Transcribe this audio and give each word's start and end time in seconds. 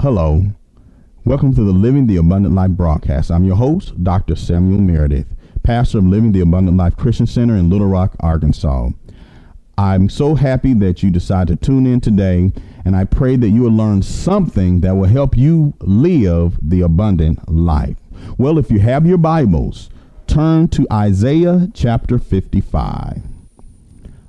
Hello. 0.00 0.44
Welcome 1.24 1.52
to 1.56 1.64
the 1.64 1.72
Living 1.72 2.06
the 2.06 2.18
Abundant 2.18 2.54
Life 2.54 2.70
broadcast. 2.70 3.32
I'm 3.32 3.42
your 3.42 3.56
host, 3.56 4.04
Dr. 4.04 4.36
Samuel 4.36 4.80
Meredith, 4.80 5.26
pastor 5.64 5.98
of 5.98 6.04
Living 6.04 6.30
the 6.30 6.40
Abundant 6.40 6.76
Life 6.76 6.96
Christian 6.96 7.26
Center 7.26 7.56
in 7.56 7.68
Little 7.68 7.88
Rock, 7.88 8.14
Arkansas. 8.20 8.90
I'm 9.76 10.08
so 10.08 10.36
happy 10.36 10.72
that 10.74 11.02
you 11.02 11.10
decided 11.10 11.60
to 11.60 11.66
tune 11.66 11.84
in 11.84 12.00
today, 12.00 12.52
and 12.84 12.94
I 12.94 13.06
pray 13.06 13.34
that 13.34 13.48
you 13.48 13.62
will 13.62 13.72
learn 13.72 14.02
something 14.02 14.82
that 14.82 14.94
will 14.94 15.08
help 15.08 15.36
you 15.36 15.74
live 15.80 16.56
the 16.62 16.82
abundant 16.82 17.52
life. 17.52 17.96
Well, 18.38 18.56
if 18.56 18.70
you 18.70 18.78
have 18.78 19.04
your 19.04 19.18
Bibles, 19.18 19.90
turn 20.28 20.68
to 20.68 20.86
Isaiah 20.92 21.66
chapter 21.74 22.20
55. 22.20 23.22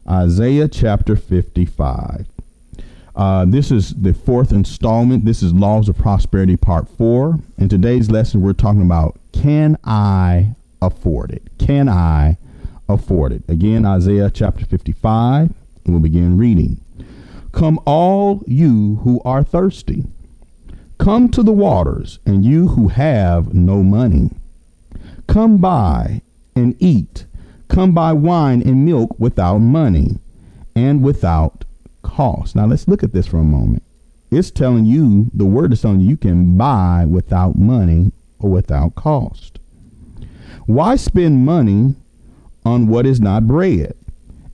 Isaiah 0.10 0.68
chapter 0.68 1.16
55. 1.16 2.26
Uh, 3.20 3.44
this 3.44 3.70
is 3.70 3.94
the 3.96 4.14
fourth 4.14 4.54
installment. 4.54 5.26
This 5.26 5.44
is 5.44 5.52
Laws 5.52 5.90
of 5.90 5.98
Prosperity 5.98 6.56
Part 6.56 6.88
4. 6.88 7.38
In 7.58 7.68
today's 7.68 8.10
lesson, 8.10 8.40
we're 8.40 8.54
talking 8.54 8.82
about 8.82 9.20
can 9.34 9.78
I 9.84 10.56
afford 10.82 11.32
it? 11.32 11.44
Can 11.58 11.90
I 11.90 12.38
afford 12.88 13.34
it? 13.34 13.44
Again, 13.50 13.86
Isaiah 13.86 14.32
chapter 14.34 14.66
55. 14.66 15.54
We'll 15.86 16.00
begin 16.00 16.38
reading. 16.38 16.80
Come, 17.52 17.78
all 17.86 18.42
you 18.48 19.02
who 19.04 19.22
are 19.26 19.44
thirsty, 19.44 20.06
come 20.98 21.28
to 21.32 21.44
the 21.44 21.52
waters, 21.52 22.20
and 22.26 22.46
you 22.46 22.70
who 22.70 22.88
have 22.88 23.54
no 23.54 23.84
money. 23.84 24.32
Come 25.28 25.58
buy 25.58 26.22
and 26.56 26.74
eat. 26.80 27.26
Come 27.68 27.92
buy 27.92 28.14
wine 28.14 28.62
and 28.62 28.86
milk 28.86 29.20
without 29.20 29.58
money 29.58 30.20
and 30.74 31.04
without 31.04 31.66
cost. 32.10 32.56
Now 32.56 32.66
let's 32.66 32.88
look 32.88 33.04
at 33.04 33.14
this 33.14 33.28
for 33.28 33.38
a 33.38 33.44
moment. 33.44 33.84
It's 34.32 34.52
telling 34.52 34.86
you, 34.86 35.30
the 35.34 35.46
word 35.46 35.74
is 35.74 35.82
telling 35.82 36.02
you, 36.02 36.10
you 36.10 36.18
can 36.18 36.58
buy 36.58 37.06
without 37.08 37.58
money 37.58 38.12
or 38.40 38.50
without 38.50 38.96
cost. 38.96 39.60
Why 40.66 40.96
spend 40.96 41.46
money 41.46 41.96
on 42.66 42.88
what 42.88 43.06
is 43.06 43.20
not 43.20 43.48
bread 43.48 43.96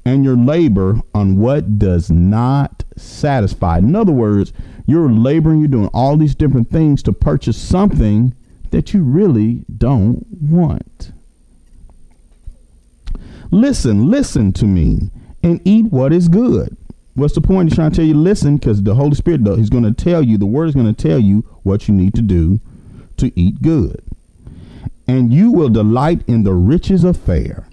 and 0.06 0.24
your 0.24 0.38
labor 0.38 1.02
on 1.14 1.38
what 1.38 1.78
does 1.78 2.10
not 2.10 2.84
satisfy? 2.96 3.80
In 3.80 3.96
other 3.96 4.14
words, 4.14 4.54
you're 4.86 5.12
laboring, 5.12 5.60
you're 5.60 5.68
doing 5.68 5.90
all 5.94 6.16
these 6.16 6.36
different 6.36 6.70
things 6.70 7.04
to 7.04 7.12
purchase 7.12 7.58
something 7.58 8.34
that 8.72 8.94
you 8.94 9.04
really 9.04 9.66
don't 9.78 10.26
want. 10.42 11.12
Listen, 13.52 14.10
listen 14.10 14.54
to 14.54 14.66
me 14.66 15.10
and 15.44 15.60
eat 15.66 15.86
what 15.86 16.14
is 16.14 16.28
good 16.28 16.78
What's 17.16 17.34
the 17.34 17.42
point? 17.42 17.70
He's 17.70 17.76
trying 17.76 17.92
to 17.92 17.96
tell 17.96 18.06
you, 18.06 18.14
listen, 18.14 18.58
because 18.58 18.84
the 18.84 18.96
Holy 18.96 19.16
Spirit, 19.16 19.44
though, 19.44 19.56
He's 19.56 19.70
going 19.70 19.84
to 19.84 19.94
tell 19.94 20.22
you, 20.22 20.38
the 20.38 20.46
Word 20.46 20.68
is 20.70 20.76
going 20.76 20.94
to 20.94 21.02
tell 21.02 21.20
you 21.20 21.40
what 21.64 21.88
you 21.88 21.94
need 21.94 22.14
to 22.16 22.22
do 22.22 22.60
to 23.18 23.32
eat 23.40 23.62
good. 23.62 24.04
And 25.08 25.34
you 25.34 25.52
will 25.52 25.70
delight 25.70 26.22
in 26.28 26.44
the 26.44 26.54
riches 26.54 27.04
of 27.04 27.16
fare. 27.18 27.68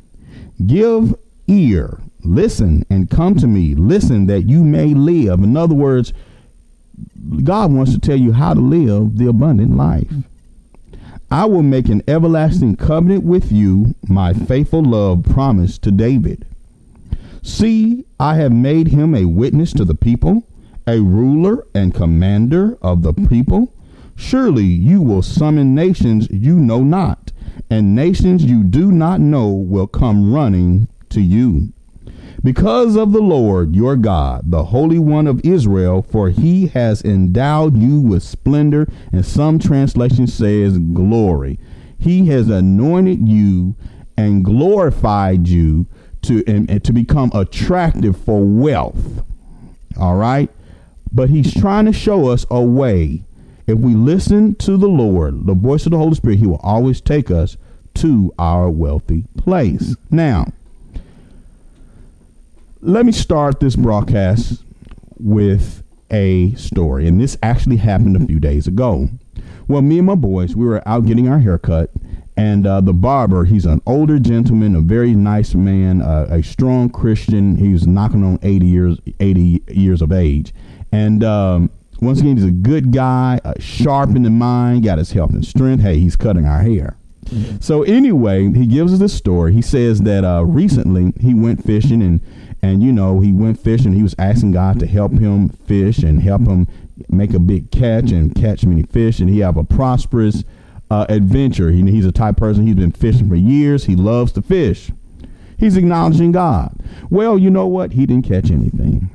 Give 0.65 1.17
ear, 1.49 2.01
listen, 2.23 2.87
and 2.89 3.11
come 3.11 3.35
to 3.37 3.49
me. 3.49 3.75
Listen 3.75 4.27
that 4.27 4.43
you 4.43 4.63
may 4.63 4.95
live. 4.95 5.43
In 5.43 5.57
other 5.57 5.75
words, 5.75 6.13
God 7.43 7.73
wants 7.73 7.93
to 7.93 7.99
tell 7.99 8.17
you 8.17 8.33
how 8.33 8.55
to 8.55 8.61
live 8.61 9.19
the 9.19 9.29
abundant 9.29 9.77
life. 9.77 10.13
I 11.33 11.47
will 11.47 11.63
make 11.63 11.89
an 11.89 12.03
everlasting 12.07 12.77
covenant 12.77 13.25
with 13.25 13.51
you, 13.51 13.95
my 14.07 14.35
faithful 14.35 14.85
love 14.85 15.25
promised 15.25 15.83
to 15.83 15.91
David. 15.91 16.47
See, 17.43 18.07
I 18.21 18.37
have 18.37 18.53
made 18.53 18.89
him 18.89 19.15
a 19.15 19.25
witness 19.25 19.73
to 19.75 19.85
the 19.85 19.97
people, 19.97 20.47
a 20.87 21.01
ruler 21.01 21.67
and 21.75 21.93
commander 21.93 22.79
of 22.81 23.03
the 23.03 23.13
people. 23.13 23.75
Surely 24.15 24.65
you 24.65 25.03
will 25.03 25.23
summon 25.23 25.75
nations 25.75 26.29
you 26.31 26.57
know 26.57 26.85
not, 26.85 27.33
and 27.69 27.97
nations 27.97 28.45
you 28.45 28.63
do 28.63 28.93
not 28.93 29.21
know 29.21 29.49
will 29.49 29.89
come 29.89 30.33
running 30.33 30.87
to 31.11 31.21
you. 31.21 31.73
Because 32.45 32.97
of 32.97 33.13
the 33.13 33.21
Lord 33.21 33.75
your 33.75 33.97
God, 33.97 34.51
the 34.51 34.67
Holy 34.67 34.99
One 34.99 35.27
of 35.27 35.45
Israel, 35.45 36.03
for 36.03 36.31
he 36.31 36.69
has 36.69 37.03
endowed 37.03 37.77
you 37.77 38.01
with 38.01 38.23
splendor, 38.23 38.89
and 39.13 39.27
some 39.27 39.59
translation 39.59 40.27
says 40.27 40.79
glory. 40.79 41.59
He 41.99 42.27
has 42.27 42.49
anointed 42.49 43.29
you 43.29 43.75
and 44.17 44.45
glorified 44.45 45.49
you 45.49 45.87
to 46.23 46.45
and, 46.47 46.71
and 46.71 46.83
to 46.85 46.93
become 46.93 47.31
attractive 47.35 48.17
for 48.17 48.45
wealth. 48.45 49.25
All 49.99 50.17
right? 50.17 50.51
But 51.13 51.31
he's 51.31 51.49
mm-hmm. 51.49 51.61
trying 51.61 51.85
to 51.87 51.93
show 51.93 52.29
us 52.29 52.47
a 52.51 52.63
way. 52.63 53.25
If 53.67 53.79
we 53.79 53.95
listen 53.95 54.55
to 54.57 54.77
the 54.77 54.89
Lord, 54.89 55.47
the 55.47 55.55
voice 55.55 55.87
of 55.87 55.93
the 55.93 55.99
Holy 55.99 56.15
Spirit, 56.15 56.39
he 56.39 56.47
will 56.47 56.61
always 56.63 57.01
take 57.01 57.31
us 57.31 57.57
to 57.95 58.33
our 58.39 58.71
wealthy 58.71 59.25
place. 59.37 59.91
Mm-hmm. 59.91 60.17
Now, 60.17 60.47
let 62.81 63.07
me 63.07 63.13
start 63.13 63.61
this 63.61 63.77
broadcast 63.77 64.65
with 65.19 65.83
a 66.11 66.55
story. 66.55 67.07
And 67.07 67.21
this 67.21 67.39
actually 67.43 67.77
happened 67.77 68.17
a 68.17 68.21
few 68.21 68.37
mm-hmm. 68.37 68.41
days 68.41 68.67
ago. 68.67 69.09
Well, 69.69 69.83
me 69.83 69.99
and 69.99 70.07
my 70.07 70.15
boys, 70.15 70.57
we 70.57 70.67
were 70.67 70.87
out 70.87 71.07
getting 71.07 71.29
our 71.29 71.39
haircut, 71.39 71.91
and 72.37 72.67
uh, 72.67 72.81
the 72.81 72.95
barber, 72.95 73.45
he's 73.45 73.67
an 73.67 73.83
older 73.87 74.19
gentleman, 74.19 74.75
a 74.75 74.81
very 74.81 75.15
nice 75.15 75.55
man, 75.55 76.01
uh, 76.01 76.27
a 76.31 76.43
strong 76.43 76.89
Christian. 76.89 77.57
He's 77.57 77.87
knocking 77.87 78.25
on 78.25 78.39
80 78.43 78.67
years, 78.67 78.99
80 79.21 79.63
years 79.69 80.01
of 80.01 80.13
age. 80.13 80.55
And 80.91 81.23
um, 81.23 81.71
once 82.01 82.21
again, 82.21 82.37
he's 82.37 82.47
a 82.47 82.51
good 82.51 82.93
guy, 82.93 83.41
uh, 83.45 83.55
sharp 83.59 84.11
in 84.11 84.23
the 84.23 84.31
mind, 84.31 84.85
got 84.85 84.99
his 84.99 85.13
health 85.13 85.33
and 85.33 85.45
strength. 85.45 85.83
Hey, 85.83 85.99
he's 85.99 86.17
cutting 86.17 86.47
our 86.47 86.63
hair. 86.63 86.97
Mm-hmm. 87.27 87.59
So 87.61 87.83
anyway, 87.83 88.51
he 88.53 88.67
gives 88.67 88.93
us 88.93 88.99
this 88.99 89.15
story. 89.15 89.53
He 89.53 89.63
says 89.63 90.03
that 90.03 90.25
uh, 90.25 90.45
recently 90.45 91.13
he 91.21 91.35
went 91.35 91.65
fishing 91.65 92.03
and 92.03 92.21
and 92.65 92.83
you 92.83 92.93
know 92.93 93.21
he 93.21 93.33
went 93.33 93.59
fishing. 93.59 93.93
He 93.93 94.03
was 94.03 94.15
asking 94.19 94.53
God 94.53 94.79
to 94.81 94.87
help 94.87 95.13
him 95.13 95.49
fish 95.49 95.99
and 95.99 96.23
help 96.23 96.43
him 96.43 96.69
make 97.09 97.35
a 97.35 97.41
big 97.41 97.71
catch 97.73 98.13
and 98.13 98.35
catch 98.35 98.65
many 98.65 98.85
fish. 98.85 99.19
And 99.19 99.29
he 99.29 99.41
have 99.41 99.57
a 99.57 99.65
prosperous 99.65 100.45
uh, 100.93 101.07
adventure. 101.09 101.71
He, 101.71 101.83
he's 101.91 102.05
a 102.05 102.13
type 102.13 102.37
person, 102.37 102.67
he's 102.67 102.77
been 102.77 102.93
fishing 102.93 103.29
for 103.29 103.35
years. 103.35 103.85
He 103.87 103.97
loves 103.97 104.33
to 104.33 104.43
fish. 104.43 104.93
He's 105.59 105.77
acknowledging 105.77 106.33
God. 106.33 106.77
Well, 107.09 107.39
you 107.39 107.49
know 107.49 107.67
what? 107.67 107.93
He 107.93 108.05
didn't 108.05 108.29
catch 108.29 108.51
anything. 108.51 109.09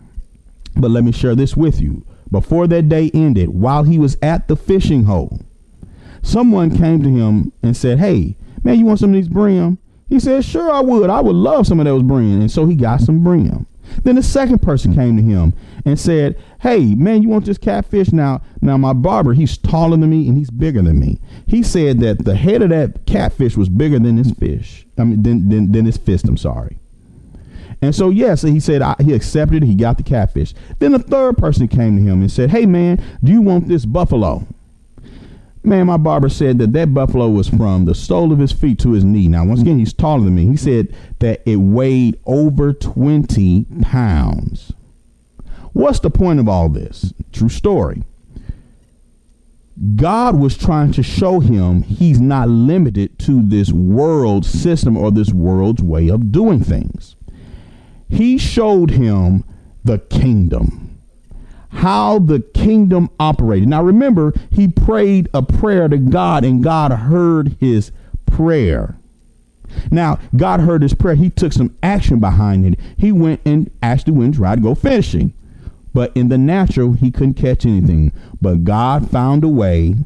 But 0.75 0.91
let 0.91 1.03
me 1.03 1.11
share 1.11 1.35
this 1.35 1.55
with 1.55 1.79
you. 1.79 2.03
Before 2.31 2.67
that 2.67 2.89
day 2.89 3.11
ended, 3.13 3.49
while 3.49 3.83
he 3.83 3.99
was 3.99 4.17
at 4.21 4.47
the 4.47 4.55
fishing 4.55 5.03
hole, 5.03 5.41
someone 6.23 6.75
came 6.75 7.03
to 7.03 7.09
him 7.09 7.53
and 7.61 7.77
said, 7.77 7.99
Hey, 7.99 8.35
man, 8.63 8.79
you 8.79 8.85
want 8.85 8.99
some 8.99 9.11
of 9.11 9.15
these 9.15 9.29
brim? 9.29 9.77
He 10.09 10.19
said, 10.19 10.43
Sure, 10.45 10.71
I 10.71 10.79
would. 10.79 11.09
I 11.09 11.21
would 11.21 11.35
love 11.35 11.67
some 11.67 11.79
of 11.79 11.85
those 11.85 12.03
brim. 12.03 12.41
And 12.41 12.51
so 12.51 12.65
he 12.65 12.75
got 12.75 13.01
some 13.01 13.23
brim. 13.23 13.67
Then 14.03 14.15
the 14.15 14.23
second 14.23 14.61
person 14.61 14.93
came 14.93 15.17
to 15.17 15.23
him 15.23 15.53
and 15.85 15.99
said, 15.99 16.37
Hey, 16.61 16.95
man, 16.95 17.21
you 17.21 17.29
want 17.29 17.45
this 17.45 17.57
catfish? 17.57 18.11
Now, 18.11 18.41
now 18.61 18.77
my 18.77 18.93
barber, 18.93 19.33
he's 19.33 19.57
taller 19.57 19.97
than 19.97 20.09
me 20.09 20.27
and 20.27 20.37
he's 20.37 20.49
bigger 20.49 20.81
than 20.81 20.99
me. 20.99 21.19
He 21.47 21.63
said 21.63 21.99
that 21.99 22.25
the 22.25 22.35
head 22.35 22.61
of 22.61 22.69
that 22.69 23.05
catfish 23.05 23.55
was 23.55 23.69
bigger 23.69 23.99
than 23.99 24.17
his 24.17 24.31
fish. 24.31 24.85
I 24.97 25.03
mean, 25.03 25.23
than, 25.23 25.49
than, 25.49 25.71
than 25.71 25.85
his 25.85 25.97
fist, 25.97 26.25
I'm 26.27 26.37
sorry. 26.37 26.79
And 27.81 27.93
so, 27.93 28.09
yes, 28.09 28.27
yeah, 28.27 28.35
so 28.35 28.47
he 28.47 28.59
said 28.59 28.81
I, 28.81 28.95
he 28.99 29.13
accepted. 29.13 29.63
He 29.63 29.75
got 29.75 29.97
the 29.97 30.03
catfish. 30.03 30.53
Then 30.79 30.93
the 30.93 30.99
third 30.99 31.37
person 31.37 31.67
came 31.67 31.95
to 31.97 32.03
him 32.03 32.21
and 32.21 32.31
said, 32.31 32.49
Hey, 32.49 32.65
man, 32.65 33.03
do 33.23 33.31
you 33.31 33.41
want 33.41 33.67
this 33.67 33.85
buffalo? 33.85 34.47
Man, 35.63 35.87
my 35.87 35.97
barber 35.97 36.29
said 36.29 36.59
that 36.59 36.73
that 36.73 36.93
buffalo 36.93 37.29
was 37.29 37.49
from 37.49 37.85
the 37.85 37.95
sole 37.95 38.31
of 38.31 38.39
his 38.39 38.51
feet 38.51 38.79
to 38.79 38.91
his 38.91 39.03
knee. 39.03 39.27
Now, 39.27 39.45
once 39.45 39.61
again, 39.61 39.79
he's 39.79 39.93
taller 39.93 40.23
than 40.23 40.35
me. 40.35 40.45
He 40.47 40.57
said 40.57 40.95
that 41.19 41.41
it 41.45 41.57
weighed 41.57 42.19
over 42.25 42.73
20 42.73 43.65
pounds. 43.81 44.73
What's 45.73 45.99
the 45.99 46.09
point 46.09 46.39
of 46.39 46.47
all 46.47 46.69
this? 46.69 47.13
True 47.31 47.49
story. 47.49 48.03
God 49.95 50.39
was 50.39 50.57
trying 50.57 50.91
to 50.93 51.03
show 51.03 51.39
him 51.39 51.83
he's 51.83 52.19
not 52.19 52.49
limited 52.49 53.19
to 53.19 53.43
this 53.43 53.71
world 53.71 54.45
system 54.45 54.97
or 54.97 55.11
this 55.11 55.31
world's 55.31 55.83
way 55.83 56.09
of 56.09 56.31
doing 56.31 56.63
things. 56.63 57.15
He 58.09 58.37
showed 58.37 58.91
him 58.91 59.43
the 59.83 59.99
kingdom 59.99 60.86
how 61.77 62.17
the 62.17 62.39
kingdom 62.39 63.07
operated. 63.19 63.69
Now 63.69 63.83
remember, 63.83 64.33
he 64.49 64.67
prayed 64.67 65.29
a 65.31 65.43
prayer 65.43 65.87
to 65.87 65.97
God 65.97 66.43
and 66.43 66.63
God 66.63 66.91
heard 66.91 67.55
his 67.59 67.91
prayer. 68.25 68.97
Now, 69.91 70.19
God 70.35 70.61
heard 70.61 70.81
his 70.81 70.95
prayer. 70.95 71.13
He 71.13 71.29
took 71.29 71.53
some 71.53 71.75
action 71.83 72.19
behind 72.19 72.65
it. 72.65 72.79
He 72.97 73.11
went 73.11 73.41
and 73.45 73.69
actually 73.83 74.13
went 74.13 74.25
and 74.25 74.35
tried 74.35 74.55
to 74.55 74.61
go 74.61 74.73
fishing. 74.73 75.33
But 75.93 76.11
in 76.15 76.29
the 76.29 76.37
natural, 76.37 76.93
he 76.93 77.11
couldn't 77.11 77.35
catch 77.35 77.63
anything. 77.63 78.11
But 78.41 78.63
God 78.63 79.11
found 79.11 79.43
a 79.43 79.47
way 79.47 79.97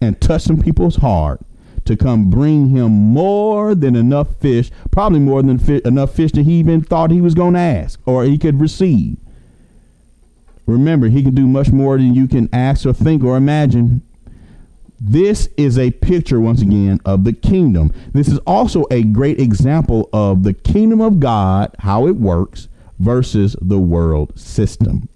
and 0.00 0.18
touched 0.20 0.46
some 0.46 0.62
people's 0.62 0.96
heart 0.96 1.40
to 1.84 1.96
come 1.96 2.30
bring 2.30 2.70
him 2.70 2.90
more 2.90 3.74
than 3.74 3.96
enough 3.96 4.28
fish, 4.40 4.70
probably 4.90 5.20
more 5.20 5.42
than 5.42 5.58
fi- 5.58 5.82
enough 5.84 6.14
fish 6.14 6.32
that 6.32 6.44
he 6.44 6.54
even 6.54 6.80
thought 6.80 7.10
he 7.10 7.20
was 7.20 7.34
going 7.34 7.54
to 7.54 7.60
ask 7.60 8.00
or 8.06 8.24
he 8.24 8.38
could 8.38 8.60
receive. 8.60 9.18
Remember, 10.68 11.08
he 11.08 11.22
can 11.22 11.34
do 11.34 11.48
much 11.48 11.70
more 11.70 11.96
than 11.96 12.14
you 12.14 12.28
can 12.28 12.48
ask 12.52 12.84
or 12.84 12.92
think 12.92 13.24
or 13.24 13.38
imagine. 13.38 14.02
This 15.00 15.48
is 15.56 15.78
a 15.78 15.92
picture, 15.92 16.40
once 16.40 16.60
again, 16.60 17.00
of 17.06 17.24
the 17.24 17.32
kingdom. 17.32 17.90
This 18.12 18.28
is 18.28 18.38
also 18.40 18.84
a 18.90 19.02
great 19.02 19.40
example 19.40 20.10
of 20.12 20.42
the 20.42 20.52
kingdom 20.52 21.00
of 21.00 21.20
God, 21.20 21.74
how 21.78 22.06
it 22.06 22.16
works, 22.16 22.68
versus 22.98 23.56
the 23.62 23.78
world 23.78 24.38
system. 24.38 25.08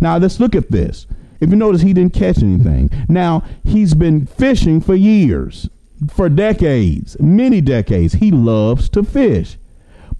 Now, 0.00 0.18
let's 0.18 0.38
look 0.38 0.54
at 0.54 0.70
this. 0.70 1.08
If 1.40 1.50
you 1.50 1.56
notice, 1.56 1.82
he 1.82 1.92
didn't 1.92 2.14
catch 2.14 2.40
anything. 2.40 2.88
Now, 3.08 3.42
he's 3.64 3.94
been 3.94 4.26
fishing 4.26 4.80
for 4.80 4.94
years, 4.94 5.68
for 6.08 6.28
decades, 6.28 7.16
many 7.18 7.60
decades. 7.60 8.14
He 8.14 8.30
loves 8.30 8.88
to 8.90 9.02
fish. 9.02 9.56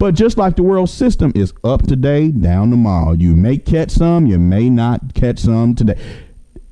But 0.03 0.17
just 0.17 0.37
like 0.37 0.57
the 0.57 0.65
world 0.65 0.91
system 0.91 1.31
is 1.37 1.55
up 1.63 1.87
today, 1.87 2.27
down 2.33 2.71
tomorrow. 2.71 3.13
You 3.13 3.37
may 3.37 3.57
catch 3.57 3.93
some, 3.93 4.27
you 4.27 4.37
may 4.37 4.69
not 4.69 5.15
catch 5.15 5.39
some 5.39 5.77
today. 5.77 5.97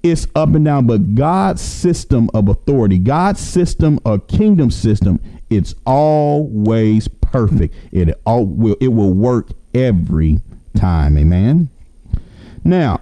It's 0.02 0.26
up 0.34 0.48
and 0.56 0.64
down, 0.64 0.88
but 0.88 1.14
God's 1.14 1.62
system 1.62 2.28
of 2.34 2.48
authority, 2.48 2.98
God's 2.98 3.38
system 3.38 4.00
of 4.04 4.26
kingdom 4.26 4.72
system, 4.72 5.20
it's 5.48 5.76
always 5.86 7.06
perfect. 7.06 7.72
It 7.92 8.20
all 8.26 8.46
will 8.46 8.76
it 8.80 8.88
will 8.88 9.14
work 9.14 9.50
every 9.74 10.40
time. 10.74 11.16
Amen. 11.16 11.68
Now, 12.64 13.00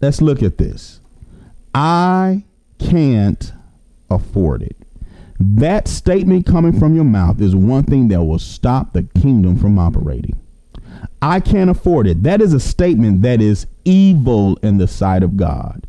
let's 0.00 0.22
look 0.22 0.44
at 0.44 0.58
this. 0.58 1.00
I 1.74 2.44
can't 2.78 3.52
afford 4.08 4.62
it. 4.62 4.76
That 5.38 5.88
statement 5.88 6.46
coming 6.46 6.78
from 6.78 6.94
your 6.94 7.04
mouth 7.04 7.40
is 7.40 7.54
one 7.54 7.84
thing 7.84 8.08
that 8.08 8.22
will 8.22 8.38
stop 8.38 8.92
the 8.92 9.02
kingdom 9.20 9.58
from 9.58 9.78
operating. 9.78 10.38
I 11.20 11.40
can't 11.40 11.70
afford 11.70 12.06
it. 12.06 12.22
That 12.22 12.40
is 12.40 12.52
a 12.52 12.60
statement 12.60 13.22
that 13.22 13.40
is 13.40 13.66
evil 13.84 14.56
in 14.62 14.78
the 14.78 14.88
sight 14.88 15.22
of 15.22 15.36
God. 15.36 15.86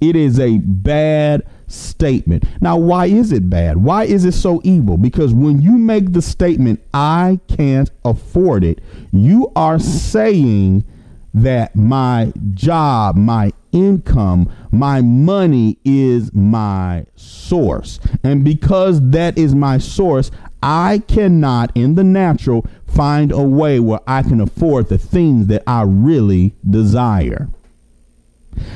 It 0.00 0.16
is 0.16 0.38
a 0.38 0.58
bad 0.58 1.46
statement. 1.66 2.44
Now, 2.60 2.76
why 2.76 3.06
is 3.06 3.32
it 3.32 3.48
bad? 3.48 3.78
Why 3.78 4.04
is 4.04 4.24
it 4.24 4.32
so 4.32 4.60
evil? 4.64 4.96
Because 4.96 5.32
when 5.32 5.62
you 5.62 5.72
make 5.72 6.12
the 6.12 6.22
statement, 6.22 6.80
I 6.92 7.40
can't 7.48 7.90
afford 8.04 8.64
it, 8.64 8.80
you 9.12 9.50
are 9.56 9.78
saying 9.78 10.84
that 11.32 11.74
my 11.74 12.32
job, 12.52 13.16
my 13.16 13.52
income, 13.74 14.50
my 14.70 15.02
money 15.02 15.76
is 15.84 16.32
my 16.32 17.04
source. 17.16 18.00
And 18.22 18.44
because 18.44 19.10
that 19.10 19.36
is 19.36 19.54
my 19.54 19.78
source, 19.78 20.30
I 20.62 21.02
cannot, 21.06 21.72
in 21.74 21.94
the 21.94 22.04
natural, 22.04 22.66
find 22.86 23.32
a 23.32 23.42
way 23.42 23.80
where 23.80 24.00
I 24.06 24.22
can 24.22 24.40
afford 24.40 24.88
the 24.88 24.96
things 24.96 25.48
that 25.48 25.62
I 25.66 25.82
really 25.82 26.54
desire. 26.68 27.48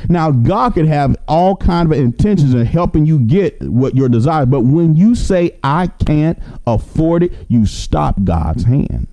Now, 0.09 0.33
God 0.33 0.75
could 0.75 0.87
have 0.87 1.17
all 1.29 1.57
kind 1.57 1.91
of 1.91 1.99
intentions 1.99 2.53
in 2.53 2.67
helping 2.67 3.07
you 3.07 3.21
get 3.21 3.63
what 3.63 3.95
your 3.95 4.09
desire, 4.09 4.45
but 4.45 4.63
when 4.63 4.97
you 4.97 5.15
say 5.15 5.57
I 5.63 5.87
can't 6.05 6.39
afford 6.67 7.23
it, 7.23 7.33
you 7.49 7.65
stop 7.65 8.25
God's 8.25 8.65
hand. 8.65 9.07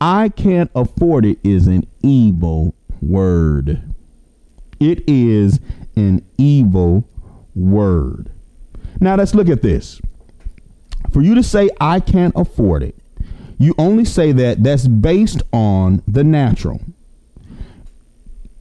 I 0.00 0.28
can't 0.28 0.70
afford 0.74 1.24
it 1.24 1.38
is 1.42 1.66
an 1.66 1.86
evil 2.02 2.74
word. 3.00 3.82
It 4.80 5.04
is 5.08 5.60
an 5.96 6.24
evil 6.38 7.08
word. 7.54 8.30
Now 9.00 9.16
let's 9.16 9.34
look 9.34 9.48
at 9.48 9.62
this. 9.62 10.00
For 11.12 11.22
you 11.22 11.34
to 11.34 11.42
say, 11.42 11.70
I 11.80 12.00
can't 12.00 12.34
afford 12.36 12.82
it, 12.82 12.96
you 13.58 13.74
only 13.78 14.04
say 14.04 14.32
that 14.32 14.62
that's 14.62 14.86
based 14.86 15.42
on 15.52 16.02
the 16.06 16.24
natural. 16.24 16.80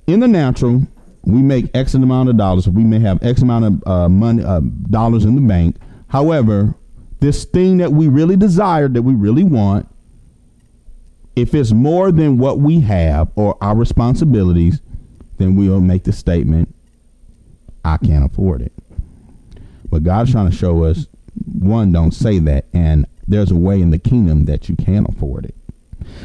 In 0.07 0.19
the 0.19 0.27
natural, 0.27 0.87
we 1.23 1.41
make 1.41 1.75
X 1.75 1.95
amount 1.95 2.29
of 2.29 2.37
dollars. 2.37 2.69
We 2.69 2.83
may 2.83 2.99
have 2.99 3.21
X 3.23 3.41
amount 3.41 3.65
of 3.65 3.87
uh, 3.87 4.09
money, 4.09 4.43
uh, 4.43 4.61
dollars 4.89 5.25
in 5.25 5.35
the 5.35 5.41
bank. 5.41 5.77
However, 6.07 6.75
this 7.19 7.45
thing 7.45 7.77
that 7.77 7.91
we 7.91 8.07
really 8.07 8.37
desire, 8.37 8.87
that 8.87 9.01
we 9.01 9.13
really 9.13 9.43
want, 9.43 9.89
if 11.35 11.53
it's 11.53 11.71
more 11.71 12.11
than 12.11 12.37
what 12.37 12.59
we 12.59 12.79
have 12.81 13.29
or 13.35 13.57
our 13.61 13.75
responsibilities, 13.75 14.79
then 15.37 15.55
we'll 15.55 15.81
make 15.81 16.03
the 16.03 16.13
statement, 16.13 16.73
I 17.83 17.97
can't 17.97 18.25
afford 18.25 18.61
it. 18.61 18.73
But 19.89 20.03
God's 20.03 20.31
trying 20.31 20.49
to 20.49 20.55
show 20.55 20.83
us 20.83 21.07
one, 21.59 21.91
don't 21.91 22.13
say 22.13 22.39
that, 22.39 22.65
and 22.73 23.05
there's 23.27 23.51
a 23.51 23.55
way 23.55 23.81
in 23.81 23.91
the 23.91 23.99
kingdom 23.99 24.45
that 24.45 24.69
you 24.69 24.75
can 24.75 25.05
afford 25.09 25.45
it. 25.45 25.55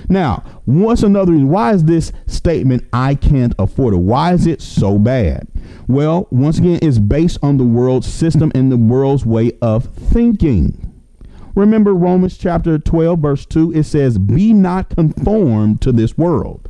Now, 0.09 0.45
what's 0.65 1.03
another 1.03 1.33
reason? 1.33 1.49
Why 1.49 1.73
is 1.73 1.85
this 1.85 2.13
statement, 2.27 2.87
I 2.93 3.15
can't 3.15 3.55
afford 3.59 3.95
it? 3.95 3.99
Why 3.99 4.33
is 4.33 4.47
it 4.47 4.61
so 4.61 4.99
bad? 4.99 5.49
Well, 5.89 6.29
once 6.31 6.59
again, 6.59 6.79
it's 6.83 6.99
based 6.99 7.39
on 7.43 7.57
the 7.57 7.65
world's 7.65 8.07
system 8.07 8.53
and 8.55 8.71
the 8.71 8.77
world's 8.77 9.27
way 9.27 9.53
of 9.63 9.87
thinking. 9.87 10.87
Remember 11.55 11.93
Romans 11.93 12.39
chapter 12.39 12.79
12, 12.79 13.19
verse 13.19 13.47
2? 13.47 13.73
It 13.73 13.85
says, 13.85 14.19
Be 14.19 14.53
not 14.53 14.91
conformed 14.91 15.81
to 15.83 15.93
this 15.93 16.17
world, 16.17 16.69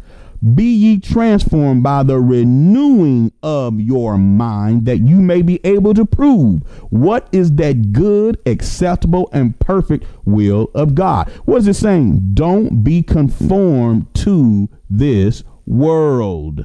be 0.55 0.65
ye 0.65 0.99
transformed 0.99 1.83
by 1.83 2.03
the 2.03 2.19
renewing 2.19 3.33
of 3.43 3.81
your 3.81 4.17
mind, 4.17 4.87
that 4.87 4.99
you 4.99 5.17
may 5.17 5.43
be 5.43 5.61
able 5.65 5.93
to 5.95 6.07
prove 6.07 6.63
what 6.91 7.29
is 7.31 7.53
that 7.57 7.93
good, 7.93 8.39
acceptable, 8.47 9.29
and 9.33 9.59
perfect 9.61 10.07
will 10.25 10.71
of 10.75 10.95
God. 10.95 11.29
What 11.45 11.59
is 11.59 11.69
it 11.69 11.75
saying? 11.75 12.31
Don't 12.33 12.83
be 12.83 13.03
conformed 13.03 14.13
to 14.15 14.69
this 14.89 15.45
world. 15.67 16.65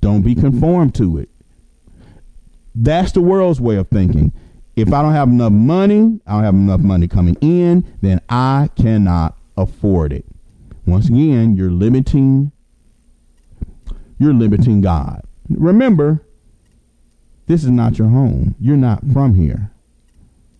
Don't 0.00 0.22
be 0.22 0.34
conformed 0.34 0.94
to 0.96 1.18
it. 1.18 1.28
That's 2.74 3.12
the 3.12 3.20
world's 3.20 3.60
way 3.60 3.76
of 3.76 3.88
thinking. 3.88 4.32
If 4.76 4.92
I 4.92 5.02
don't 5.02 5.12
have 5.12 5.28
enough 5.28 5.52
money, 5.52 6.20
I 6.26 6.32
don't 6.32 6.44
have 6.44 6.54
enough 6.54 6.80
money 6.80 7.06
coming 7.06 7.36
in, 7.40 7.84
then 8.00 8.20
I 8.28 8.70
cannot 8.76 9.36
afford 9.56 10.12
it. 10.12 10.24
Once 10.86 11.08
again, 11.08 11.56
you're 11.56 11.70
limiting 11.70 12.52
you're 14.18 14.34
limiting 14.34 14.82
God. 14.82 15.22
Remember, 15.48 16.22
this 17.46 17.64
is 17.64 17.70
not 17.70 17.98
your 17.98 18.08
home. 18.08 18.54
You're 18.60 18.76
not 18.76 19.02
from 19.12 19.34
here. 19.34 19.72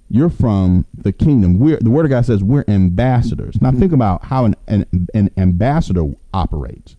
You're 0.08 0.30
from 0.30 0.86
the 0.92 1.12
kingdom. 1.12 1.60
We're, 1.60 1.78
the 1.78 1.90
word 1.90 2.06
of 2.06 2.10
God 2.10 2.24
says 2.24 2.42
we're 2.42 2.64
ambassadors. 2.66 3.60
Now 3.60 3.70
think 3.70 3.92
about 3.92 4.24
how 4.24 4.46
an, 4.46 4.56
an, 4.66 5.08
an 5.14 5.30
ambassador 5.36 6.10
operates. 6.34 6.96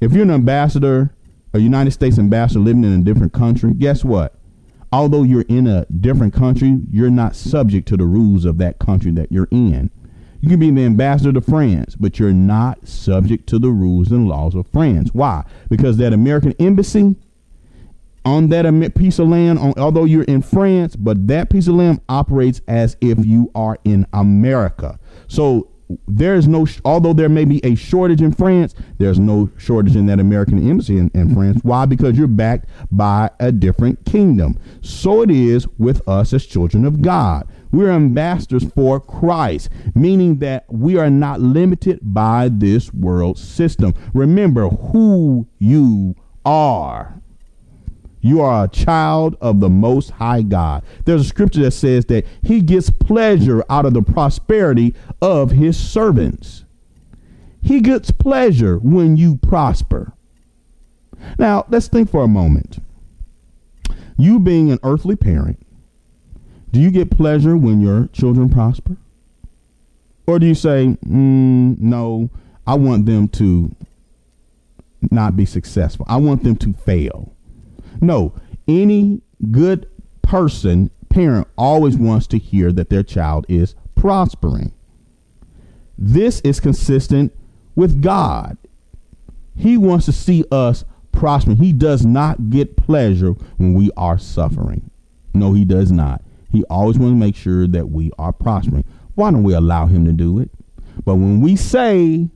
If 0.00 0.12
you're 0.12 0.24
an 0.24 0.30
ambassador, 0.30 1.14
a 1.52 1.58
United 1.58 1.92
States 1.92 2.18
ambassador 2.18 2.60
living 2.60 2.82
in 2.82 3.00
a 3.00 3.04
different 3.04 3.32
country, 3.32 3.72
guess 3.74 4.04
what? 4.04 4.34
Although 4.90 5.22
you're 5.22 5.44
in 5.48 5.66
a 5.66 5.84
different 5.86 6.32
country, 6.32 6.80
you're 6.90 7.10
not 7.10 7.36
subject 7.36 7.86
to 7.88 7.96
the 7.96 8.04
rules 8.04 8.44
of 8.44 8.58
that 8.58 8.78
country 8.78 9.12
that 9.12 9.30
you're 9.30 9.48
in. 9.50 9.90
You 10.44 10.50
can 10.50 10.60
be 10.60 10.70
the 10.70 10.84
ambassador 10.84 11.32
to 11.32 11.40
France, 11.40 11.94
but 11.94 12.18
you're 12.18 12.30
not 12.30 12.86
subject 12.86 13.46
to 13.46 13.58
the 13.58 13.70
rules 13.70 14.10
and 14.12 14.28
laws 14.28 14.54
of 14.54 14.66
France. 14.66 15.08
Why? 15.14 15.42
Because 15.70 15.96
that 15.96 16.12
American 16.12 16.52
embassy 16.58 17.16
on 18.26 18.50
that 18.50 18.94
piece 18.94 19.18
of 19.18 19.28
land, 19.28 19.58
on, 19.58 19.72
although 19.78 20.04
you're 20.04 20.24
in 20.24 20.42
France, 20.42 20.96
but 20.96 21.28
that 21.28 21.48
piece 21.48 21.66
of 21.66 21.76
land 21.76 22.02
operates 22.10 22.60
as 22.68 22.94
if 23.00 23.24
you 23.24 23.50
are 23.54 23.78
in 23.84 24.06
America. 24.12 24.98
So 25.28 25.70
there 26.06 26.34
is 26.34 26.46
no, 26.46 26.66
although 26.84 27.14
there 27.14 27.30
may 27.30 27.46
be 27.46 27.64
a 27.64 27.74
shortage 27.74 28.20
in 28.20 28.32
France, 28.32 28.74
there's 28.98 29.18
no 29.18 29.48
shortage 29.56 29.96
in 29.96 30.04
that 30.06 30.20
American 30.20 30.68
embassy 30.68 30.98
in, 30.98 31.10
in, 31.14 31.34
France. 31.34 31.60
Why? 31.62 31.86
Because 31.86 32.18
you're 32.18 32.26
backed 32.26 32.68
by 32.92 33.30
a 33.40 33.50
different 33.50 34.04
kingdom. 34.04 34.58
So 34.82 35.22
it 35.22 35.30
is 35.30 35.66
with 35.78 36.06
us 36.06 36.34
as 36.34 36.44
children 36.44 36.84
of 36.84 37.00
God. 37.00 37.48
We're 37.74 37.90
ambassadors 37.90 38.64
for 38.72 39.00
Christ, 39.00 39.68
meaning 39.96 40.38
that 40.38 40.64
we 40.72 40.96
are 40.96 41.10
not 41.10 41.40
limited 41.40 41.98
by 42.02 42.48
this 42.48 42.94
world 42.94 43.36
system. 43.36 43.94
Remember 44.12 44.68
who 44.68 45.48
you 45.58 46.14
are. 46.44 47.20
You 48.20 48.40
are 48.42 48.64
a 48.64 48.68
child 48.68 49.36
of 49.40 49.58
the 49.58 49.68
Most 49.68 50.10
High 50.10 50.42
God. 50.42 50.84
There's 51.04 51.22
a 51.22 51.28
scripture 51.28 51.62
that 51.62 51.72
says 51.72 52.04
that 52.04 52.24
He 52.44 52.60
gets 52.60 52.90
pleasure 52.90 53.64
out 53.68 53.86
of 53.86 53.92
the 53.92 54.02
prosperity 54.02 54.94
of 55.20 55.50
His 55.50 55.76
servants. 55.76 56.64
He 57.60 57.80
gets 57.80 58.12
pleasure 58.12 58.78
when 58.78 59.16
you 59.16 59.36
prosper. 59.38 60.12
Now, 61.40 61.66
let's 61.68 61.88
think 61.88 62.08
for 62.08 62.22
a 62.22 62.28
moment. 62.28 62.78
You 64.16 64.38
being 64.38 64.70
an 64.70 64.78
earthly 64.84 65.16
parent, 65.16 65.63
do 66.74 66.80
you 66.80 66.90
get 66.90 67.08
pleasure 67.08 67.56
when 67.56 67.80
your 67.80 68.08
children 68.08 68.48
prosper? 68.48 68.96
Or 70.26 70.40
do 70.40 70.46
you 70.46 70.56
say, 70.56 70.96
mm, 71.06 71.78
no, 71.78 72.30
I 72.66 72.74
want 72.74 73.06
them 73.06 73.28
to 73.28 73.72
not 75.12 75.36
be 75.36 75.46
successful? 75.46 76.04
I 76.08 76.16
want 76.16 76.42
them 76.42 76.56
to 76.56 76.72
fail. 76.72 77.32
No, 78.00 78.34
any 78.66 79.22
good 79.52 79.88
person, 80.22 80.90
parent, 81.10 81.46
always 81.56 81.96
wants 81.96 82.26
to 82.28 82.38
hear 82.38 82.72
that 82.72 82.90
their 82.90 83.04
child 83.04 83.46
is 83.48 83.76
prospering. 83.94 84.72
This 85.96 86.40
is 86.40 86.58
consistent 86.58 87.32
with 87.76 88.02
God. 88.02 88.58
He 89.54 89.76
wants 89.76 90.06
to 90.06 90.12
see 90.12 90.44
us 90.50 90.84
prospering. 91.12 91.58
He 91.58 91.72
does 91.72 92.04
not 92.04 92.50
get 92.50 92.76
pleasure 92.76 93.34
when 93.58 93.74
we 93.74 93.92
are 93.96 94.18
suffering. 94.18 94.90
No, 95.32 95.52
he 95.52 95.64
does 95.64 95.92
not. 95.92 96.23
He 96.54 96.64
always 96.70 96.96
wants 96.98 97.12
to 97.12 97.16
make 97.16 97.34
sure 97.34 97.66
that 97.66 97.90
we 97.90 98.12
are 98.16 98.32
prospering. 98.32 98.84
Why 99.16 99.32
don't 99.32 99.42
we 99.42 99.54
allow 99.54 99.86
him 99.86 100.04
to 100.04 100.12
do 100.12 100.38
it? 100.38 100.50
But 101.04 101.16
when 101.16 101.40
we 101.40 101.56
say, 101.56 102.28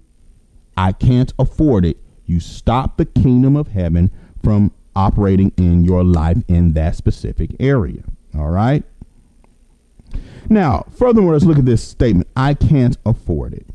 I 0.77 0.91
can't 0.91 1.33
afford 1.39 1.85
it, 1.85 1.99
you 2.27 2.41
stop 2.41 2.97
the 2.97 3.05
kingdom 3.05 3.55
of 3.55 3.69
heaven 3.69 4.11
from 4.43 4.73
operating 4.97 5.53
in 5.57 5.85
your 5.85 6.03
life 6.03 6.39
in 6.49 6.73
that 6.73 6.97
specific 6.97 7.51
area. 7.61 8.03
All 8.37 8.51
right? 8.51 8.83
Now, 10.49 10.87
furthermore, 10.97 11.35
let's 11.35 11.45
look 11.45 11.59
at 11.59 11.65
this 11.65 11.83
statement 11.83 12.27
I 12.37 12.55
can't 12.55 12.99
afford 13.07 13.55
it. 13.55 13.67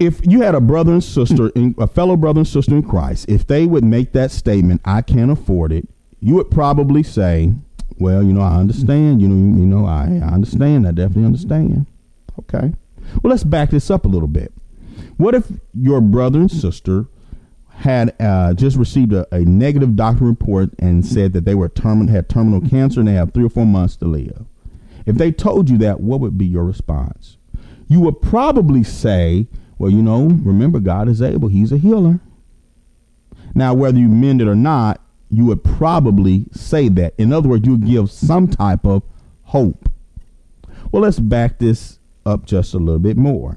If 0.00 0.20
you 0.26 0.42
had 0.42 0.56
a 0.56 0.60
brother 0.60 0.92
and 0.92 1.04
sister, 1.04 1.50
in, 1.50 1.76
a 1.78 1.86
fellow 1.86 2.16
brother 2.16 2.40
and 2.40 2.48
sister 2.48 2.74
in 2.74 2.82
Christ, 2.82 3.26
if 3.28 3.46
they 3.46 3.66
would 3.66 3.84
make 3.84 4.10
that 4.12 4.32
statement, 4.32 4.80
I 4.84 5.00
can't 5.00 5.30
afford 5.30 5.70
it, 5.70 5.88
you 6.18 6.34
would 6.34 6.50
probably 6.50 7.04
say, 7.04 7.52
well, 7.98 8.22
you 8.22 8.32
know, 8.32 8.40
I 8.40 8.56
understand. 8.56 9.22
You 9.22 9.28
know, 9.28 9.58
you 9.58 9.66
know, 9.66 9.86
I, 9.86 10.20
I 10.22 10.34
understand. 10.34 10.86
I 10.86 10.90
definitely 10.90 11.26
understand. 11.26 11.86
Okay. 12.38 12.72
Well, 13.22 13.30
let's 13.30 13.44
back 13.44 13.70
this 13.70 13.90
up 13.90 14.04
a 14.04 14.08
little 14.08 14.28
bit. 14.28 14.52
What 15.16 15.34
if 15.34 15.46
your 15.72 16.00
brother 16.00 16.40
and 16.40 16.50
sister 16.50 17.06
had 17.68 18.14
uh, 18.20 18.54
just 18.54 18.76
received 18.76 19.12
a, 19.12 19.26
a, 19.34 19.40
negative 19.40 19.96
doctor 19.96 20.24
report 20.24 20.70
and 20.78 21.04
said 21.04 21.32
that 21.32 21.44
they 21.44 21.54
were 21.54 21.68
termin- 21.68 22.08
had 22.08 22.28
terminal 22.28 22.60
cancer 22.60 23.00
and 23.00 23.08
they 23.08 23.14
have 23.14 23.32
three 23.32 23.44
or 23.44 23.50
four 23.50 23.66
months 23.66 23.96
to 23.96 24.06
live? 24.06 24.44
If 25.06 25.16
they 25.16 25.32
told 25.32 25.68
you 25.68 25.78
that, 25.78 26.00
what 26.00 26.20
would 26.20 26.38
be 26.38 26.46
your 26.46 26.64
response? 26.64 27.36
You 27.88 28.00
would 28.00 28.22
probably 28.22 28.82
say, 28.82 29.48
well, 29.78 29.90
you 29.90 30.02
know, 30.02 30.26
remember, 30.26 30.80
God 30.80 31.08
is 31.08 31.20
able, 31.20 31.48
He's 31.48 31.72
a 31.72 31.76
healer. 31.76 32.20
Now, 33.54 33.74
whether 33.74 33.98
you 33.98 34.08
mend 34.08 34.40
it 34.40 34.48
or 34.48 34.56
not, 34.56 35.00
you 35.36 35.46
would 35.46 35.64
probably 35.64 36.46
say 36.52 36.88
that. 36.88 37.14
In 37.18 37.32
other 37.32 37.48
words, 37.48 37.66
you 37.66 37.72
would 37.72 37.86
give 37.86 38.10
some 38.10 38.48
type 38.48 38.84
of 38.84 39.02
hope. 39.44 39.88
Well, 40.92 41.02
let's 41.02 41.18
back 41.18 41.58
this 41.58 41.98
up 42.24 42.46
just 42.46 42.74
a 42.74 42.78
little 42.78 43.00
bit 43.00 43.16
more. 43.16 43.56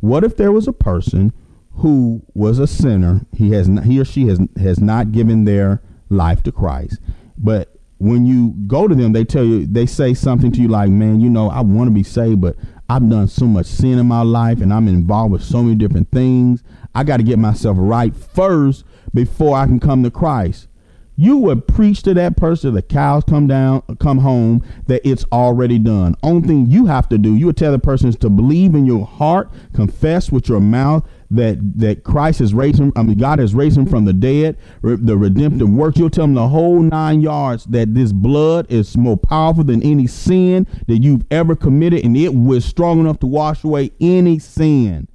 What 0.00 0.24
if 0.24 0.36
there 0.36 0.52
was 0.52 0.68
a 0.68 0.72
person 0.72 1.32
who 1.72 2.22
was 2.34 2.58
a 2.58 2.66
sinner? 2.66 3.22
He 3.34 3.52
has 3.52 3.68
not, 3.68 3.84
he 3.84 3.98
or 3.98 4.04
she 4.04 4.26
has 4.28 4.40
has 4.58 4.78
not 4.78 5.12
given 5.12 5.44
their 5.44 5.82
life 6.10 6.42
to 6.44 6.52
Christ, 6.52 6.98
but 7.38 7.72
when 7.98 8.26
you 8.26 8.50
go 8.66 8.86
to 8.86 8.94
them, 8.94 9.12
they 9.12 9.24
tell 9.24 9.44
you 9.44 9.66
they 9.66 9.86
say 9.86 10.12
something 10.12 10.52
to 10.52 10.60
you 10.60 10.68
like, 10.68 10.90
"Man, 10.90 11.20
you 11.20 11.30
know, 11.30 11.48
I 11.48 11.62
want 11.62 11.88
to 11.88 11.94
be 11.94 12.02
saved, 12.02 12.42
but 12.42 12.56
I've 12.90 13.08
done 13.08 13.26
so 13.26 13.46
much 13.46 13.66
sin 13.66 13.98
in 13.98 14.06
my 14.06 14.22
life, 14.22 14.60
and 14.60 14.72
I'm 14.72 14.86
involved 14.86 15.32
with 15.32 15.42
so 15.42 15.62
many 15.62 15.76
different 15.76 16.10
things. 16.10 16.62
I 16.94 17.04
got 17.04 17.16
to 17.16 17.22
get 17.22 17.38
myself 17.38 17.76
right 17.80 18.14
first 18.14 18.84
before 19.14 19.56
I 19.56 19.66
can 19.66 19.80
come 19.80 20.02
to 20.02 20.10
Christ." 20.10 20.68
You 21.16 21.38
would 21.38 21.66
preach 21.66 22.02
to 22.02 22.14
that 22.14 22.36
person 22.36 22.74
the 22.74 22.82
cows 22.82 23.24
come 23.24 23.46
down 23.46 23.82
come 23.98 24.18
home 24.18 24.62
that 24.86 25.00
it's 25.08 25.24
already 25.32 25.78
done. 25.78 26.14
Only 26.22 26.46
thing 26.46 26.66
you 26.66 26.86
have 26.86 27.08
to 27.08 27.18
do 27.18 27.34
you 27.34 27.46
would 27.46 27.56
tell 27.56 27.72
the 27.72 27.78
person 27.78 28.08
is 28.08 28.16
to 28.16 28.28
believe 28.28 28.74
in 28.74 28.84
your 28.84 29.06
heart 29.06 29.50
confess 29.72 30.30
with 30.30 30.48
your 30.48 30.60
mouth 30.60 31.06
that 31.28 31.58
that 31.78 32.04
christ 32.04 32.38
has 32.38 32.54
raised 32.54 32.78
him 32.78 32.92
i 32.94 33.02
mean 33.02 33.18
god 33.18 33.40
has 33.40 33.52
raised 33.52 33.76
him 33.76 33.84
from 33.84 34.04
the 34.04 34.12
dead 34.12 34.56
re- 34.82 34.94
the 34.94 35.16
redemptive 35.16 35.68
work. 35.68 35.96
You'll 35.96 36.10
tell 36.10 36.24
them 36.24 36.34
the 36.34 36.48
whole 36.48 36.80
nine 36.80 37.20
yards 37.20 37.64
that 37.66 37.94
this 37.94 38.12
blood 38.12 38.66
is 38.70 38.96
more 38.96 39.16
powerful 39.16 39.64
than 39.64 39.82
any 39.82 40.06
sin 40.06 40.66
that 40.86 40.98
you've 40.98 41.24
ever 41.30 41.56
committed 41.56 42.04
and 42.04 42.16
it 42.16 42.34
was 42.34 42.64
strong 42.64 43.00
enough 43.00 43.18
to 43.20 43.26
wash 43.26 43.64
away 43.64 43.90
any 44.00 44.38
sin. 44.38 45.08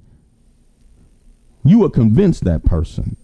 You 1.64 1.78
would 1.78 1.92
convince 1.92 2.40
that 2.40 2.64
person 2.64 3.16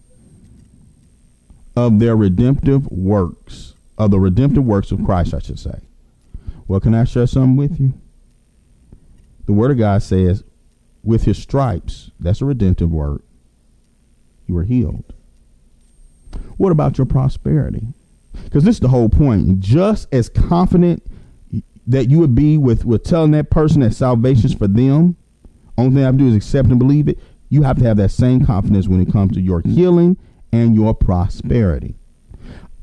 of 1.78 2.00
their 2.00 2.16
redemptive 2.16 2.90
works, 2.90 3.74
of 3.96 4.10
the 4.10 4.18
redemptive 4.18 4.64
works 4.64 4.90
of 4.90 5.04
Christ, 5.04 5.32
I 5.32 5.38
should 5.38 5.60
say. 5.60 5.78
Well, 6.66 6.80
can 6.80 6.94
I 6.94 7.04
share 7.04 7.26
something 7.26 7.56
with 7.56 7.80
you? 7.80 7.94
The 9.46 9.52
Word 9.52 9.70
of 9.70 9.78
God 9.78 10.02
says, 10.02 10.42
with 11.04 11.22
his 11.22 11.38
stripes, 11.38 12.10
that's 12.18 12.40
a 12.40 12.44
redemptive 12.44 12.90
work, 12.90 13.22
you 14.46 14.54
were 14.54 14.64
healed. 14.64 15.04
What 16.56 16.72
about 16.72 16.98
your 16.98 17.06
prosperity? 17.06 17.86
Because 18.44 18.64
this 18.64 18.76
is 18.76 18.80
the 18.80 18.88
whole 18.88 19.08
point. 19.08 19.60
Just 19.60 20.12
as 20.12 20.28
confident 20.28 21.02
that 21.86 22.10
you 22.10 22.18
would 22.18 22.34
be 22.34 22.58
with, 22.58 22.84
with 22.84 23.04
telling 23.04 23.30
that 23.30 23.50
person 23.50 23.80
that 23.80 23.94
salvation's 23.94 24.54
for 24.54 24.66
them, 24.66 25.16
only 25.78 25.94
thing 25.94 26.02
I 26.02 26.06
have 26.06 26.14
to 26.16 26.18
do 26.18 26.28
is 26.28 26.34
accept 26.34 26.68
and 26.68 26.78
believe 26.78 27.08
it. 27.08 27.18
You 27.48 27.62
have 27.62 27.78
to 27.78 27.84
have 27.84 27.96
that 27.98 28.10
same 28.10 28.44
confidence 28.44 28.88
when 28.88 29.00
it 29.00 29.12
comes 29.12 29.32
to 29.34 29.40
your 29.40 29.60
healing 29.60 30.16
and 30.52 30.74
your 30.74 30.94
prosperity. 30.94 31.94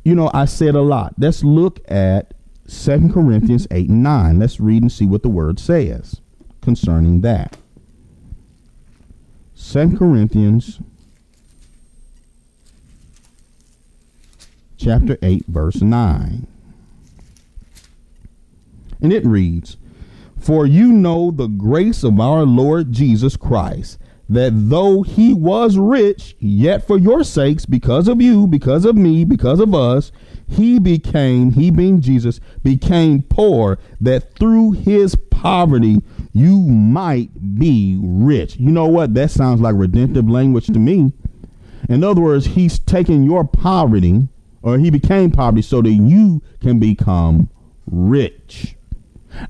You 0.03 0.15
know, 0.15 0.29
I 0.33 0.45
said 0.45 0.75
a 0.75 0.81
lot. 0.81 1.15
Let's 1.17 1.43
look 1.43 1.79
at 1.89 2.33
Second 2.67 3.13
Corinthians 3.13 3.67
8 3.71 3.89
and 3.89 4.03
9. 4.03 4.39
Let's 4.39 4.59
read 4.59 4.81
and 4.81 4.91
see 4.91 5.05
what 5.05 5.23
the 5.23 5.29
word 5.29 5.59
says 5.59 6.21
concerning 6.61 7.21
that. 7.21 7.57
Second 9.53 9.97
Corinthians 9.97 10.79
chapter 14.77 15.17
8 15.21 15.45
verse 15.47 15.81
9. 15.81 16.47
And 19.01 19.13
it 19.13 19.25
reads, 19.25 19.77
For 20.39 20.65
you 20.65 20.91
know 20.91 21.31
the 21.31 21.47
grace 21.47 22.03
of 22.03 22.19
our 22.19 22.43
Lord 22.43 22.91
Jesus 22.91 23.35
Christ, 23.37 23.99
that 24.29 24.51
though 24.69 25.03
he 25.03 25.33
was 25.33 25.77
rich, 25.77 26.35
yet 26.39 26.85
for 26.85 26.97
your 26.97 27.23
sakes, 27.23 27.65
because 27.65 28.07
of 28.07 28.21
you, 28.21 28.47
because 28.47 28.85
of 28.85 28.95
me, 28.95 29.23
because 29.23 29.59
of 29.59 29.73
us, 29.75 30.11
he 30.47 30.79
became, 30.79 31.51
he 31.51 31.71
being 31.71 32.01
Jesus, 32.01 32.39
became 32.63 33.23
poor, 33.23 33.79
that 34.01 34.35
through 34.35 34.71
his 34.73 35.15
poverty 35.31 36.01
you 36.33 36.59
might 36.61 37.57
be 37.57 37.99
rich. 38.01 38.57
You 38.57 38.71
know 38.71 38.87
what? 38.87 39.13
That 39.13 39.31
sounds 39.31 39.61
like 39.61 39.75
redemptive 39.75 40.29
language 40.29 40.67
to 40.67 40.79
me. 40.79 41.13
In 41.87 42.03
other 42.03 42.21
words, 42.21 42.45
he's 42.45 42.79
taking 42.79 43.23
your 43.23 43.43
poverty, 43.43 44.27
or 44.61 44.77
he 44.77 44.89
became 44.89 45.31
poverty, 45.31 45.61
so 45.61 45.81
that 45.81 45.89
you 45.89 46.41
can 46.61 46.79
become 46.79 47.49
rich. 47.85 48.74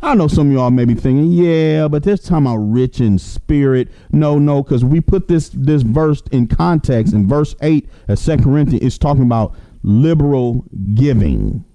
I 0.02 0.16
know 0.16 0.28
some 0.28 0.48
of 0.48 0.54
y'all 0.54 0.72
may 0.72 0.86
be 0.86 0.96
thinking, 0.96 1.32
yeah, 1.32 1.88
but 1.88 2.04
this 2.04 2.22
time 2.22 2.48
I'm 2.48 2.72
rich 2.72 3.00
in 3.00 3.20
spirit. 3.20 3.90
No, 4.12 4.40
no, 4.40 4.64
because 4.64 4.84
we 4.84 5.02
put 5.02 5.28
this 5.28 5.50
this 5.50 5.82
verse 5.84 6.22
in 6.32 6.48
context. 6.48 7.14
In 7.14 7.28
verse 7.28 7.56
eight 7.62 7.90
of 8.08 8.20
Second 8.20 8.46
Corinthians, 8.46 8.84
it's 8.84 8.98
talking 8.98 9.24
about 9.24 9.54
liberal 9.84 10.66
giving. 10.94 11.66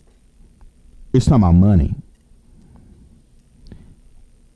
It's 1.13 1.27
talking 1.27 1.43
about 1.43 1.53
money. 1.53 1.95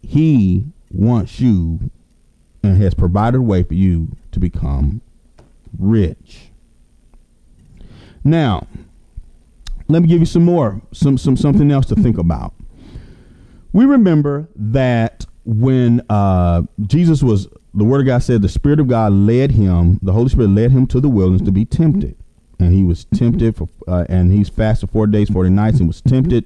He 0.03 0.67
wants 0.91 1.41
you 1.41 1.91
and 2.63 2.81
has 2.83 2.95
provided 2.95 3.39
a 3.39 3.43
way 3.43 3.63
for 3.63 3.75
you 3.75 4.17
to 4.33 4.41
become 4.41 5.01
rich. 5.79 6.51
Now, 8.23 8.67
let 9.89 10.03
me 10.03 10.09
give 10.09 10.21
you 10.21 10.27
some 10.27 10.45
more, 10.45 10.81
some 10.93 11.19
some 11.19 11.37
something 11.37 11.71
else 11.71 11.87
to 11.87 11.95
think 11.95 12.17
about 12.17 12.54
we 13.75 13.87
remember 13.87 14.49
that 14.55 15.27
when 15.45 16.01
uh, 16.09 16.63
Jesus 16.87 17.25
was, 17.25 17.49
the 17.75 17.83
Word 17.83 18.03
of 18.03 18.07
God 18.07 18.23
said, 18.23 18.41
the 18.41 18.49
Spirit 18.49 18.79
of 18.79 18.87
God 18.87 19.13
led 19.13 19.51
him, 19.51 19.99
the 20.01 20.13
Holy 20.13 20.29
Spirit 20.29 20.51
led 20.51 20.71
him 20.71 20.87
to 20.87 21.01
the 21.01 21.09
wilderness 21.09 21.43
to 21.43 21.51
be 21.51 21.65
tempted. 21.65 22.17
And 22.61 22.73
he 22.73 22.85
was 22.85 23.05
tempted, 23.07 23.57
for, 23.57 23.69
uh, 23.89 24.05
and 24.09 24.33
he's 24.33 24.49
fasted 24.49 24.91
four 24.91 25.09
days, 25.09 25.29
40 25.29 25.51
nights, 25.51 25.81
and 25.81 25.89
was 25.89 26.01
tempted 26.01 26.45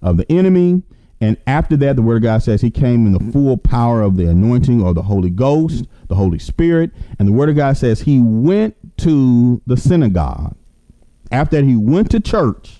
of 0.00 0.16
the 0.16 0.32
enemy. 0.32 0.82
And 1.20 1.36
after 1.46 1.76
that, 1.76 1.96
the 1.96 2.02
Word 2.02 2.16
of 2.16 2.22
God 2.22 2.42
says 2.42 2.62
he 2.62 2.70
came 2.70 3.06
in 3.06 3.12
the 3.12 3.32
full 3.32 3.58
power 3.58 4.00
of 4.00 4.16
the 4.16 4.24
anointing 4.24 4.82
of 4.82 4.94
the 4.94 5.02
Holy 5.02 5.30
Ghost, 5.30 5.84
the 6.08 6.14
Holy 6.14 6.38
Spirit. 6.38 6.90
And 7.18 7.28
the 7.28 7.32
Word 7.32 7.50
of 7.50 7.56
God 7.56 7.76
says 7.76 8.00
he 8.00 8.18
went 8.18 8.76
to 8.96 9.60
the 9.66 9.76
synagogue. 9.76 10.56
After 11.30 11.56
that, 11.56 11.66
he 11.66 11.76
went 11.76 12.10
to 12.12 12.18
church. 12.18 12.78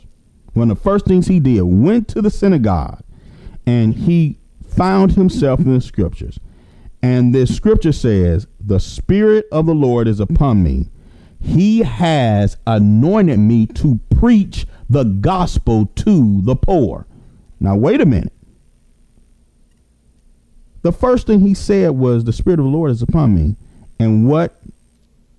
One 0.54 0.70
of 0.70 0.78
the 0.78 0.82
first 0.82 1.04
things 1.04 1.26
he 1.26 1.40
did, 1.40 1.60
went 1.60 2.08
to 2.08 2.22
the 2.22 2.30
synagogue 2.30 3.02
and 3.66 3.94
he 3.94 4.38
found 4.66 5.12
himself 5.12 5.60
in 5.60 5.72
the 5.74 5.80
scriptures. 5.80 6.38
And 7.02 7.34
this 7.34 7.54
scripture 7.54 7.92
says, 7.92 8.46
The 8.60 8.80
Spirit 8.80 9.46
of 9.50 9.66
the 9.66 9.74
Lord 9.74 10.06
is 10.06 10.20
upon 10.20 10.62
me. 10.62 10.88
He 11.40 11.80
has 11.80 12.56
anointed 12.66 13.40
me 13.40 13.66
to 13.66 13.98
preach 14.16 14.66
the 14.88 15.02
gospel 15.04 15.86
to 15.96 16.40
the 16.42 16.54
poor. 16.54 17.06
Now, 17.58 17.76
wait 17.76 18.00
a 18.00 18.06
minute. 18.06 18.32
The 20.82 20.92
first 20.92 21.26
thing 21.26 21.40
he 21.40 21.54
said 21.54 21.90
was, 21.92 22.24
The 22.24 22.32
Spirit 22.32 22.60
of 22.60 22.66
the 22.66 22.70
Lord 22.70 22.90
is 22.90 23.02
upon 23.02 23.34
me. 23.34 23.56
And 23.98 24.28
what 24.28 24.60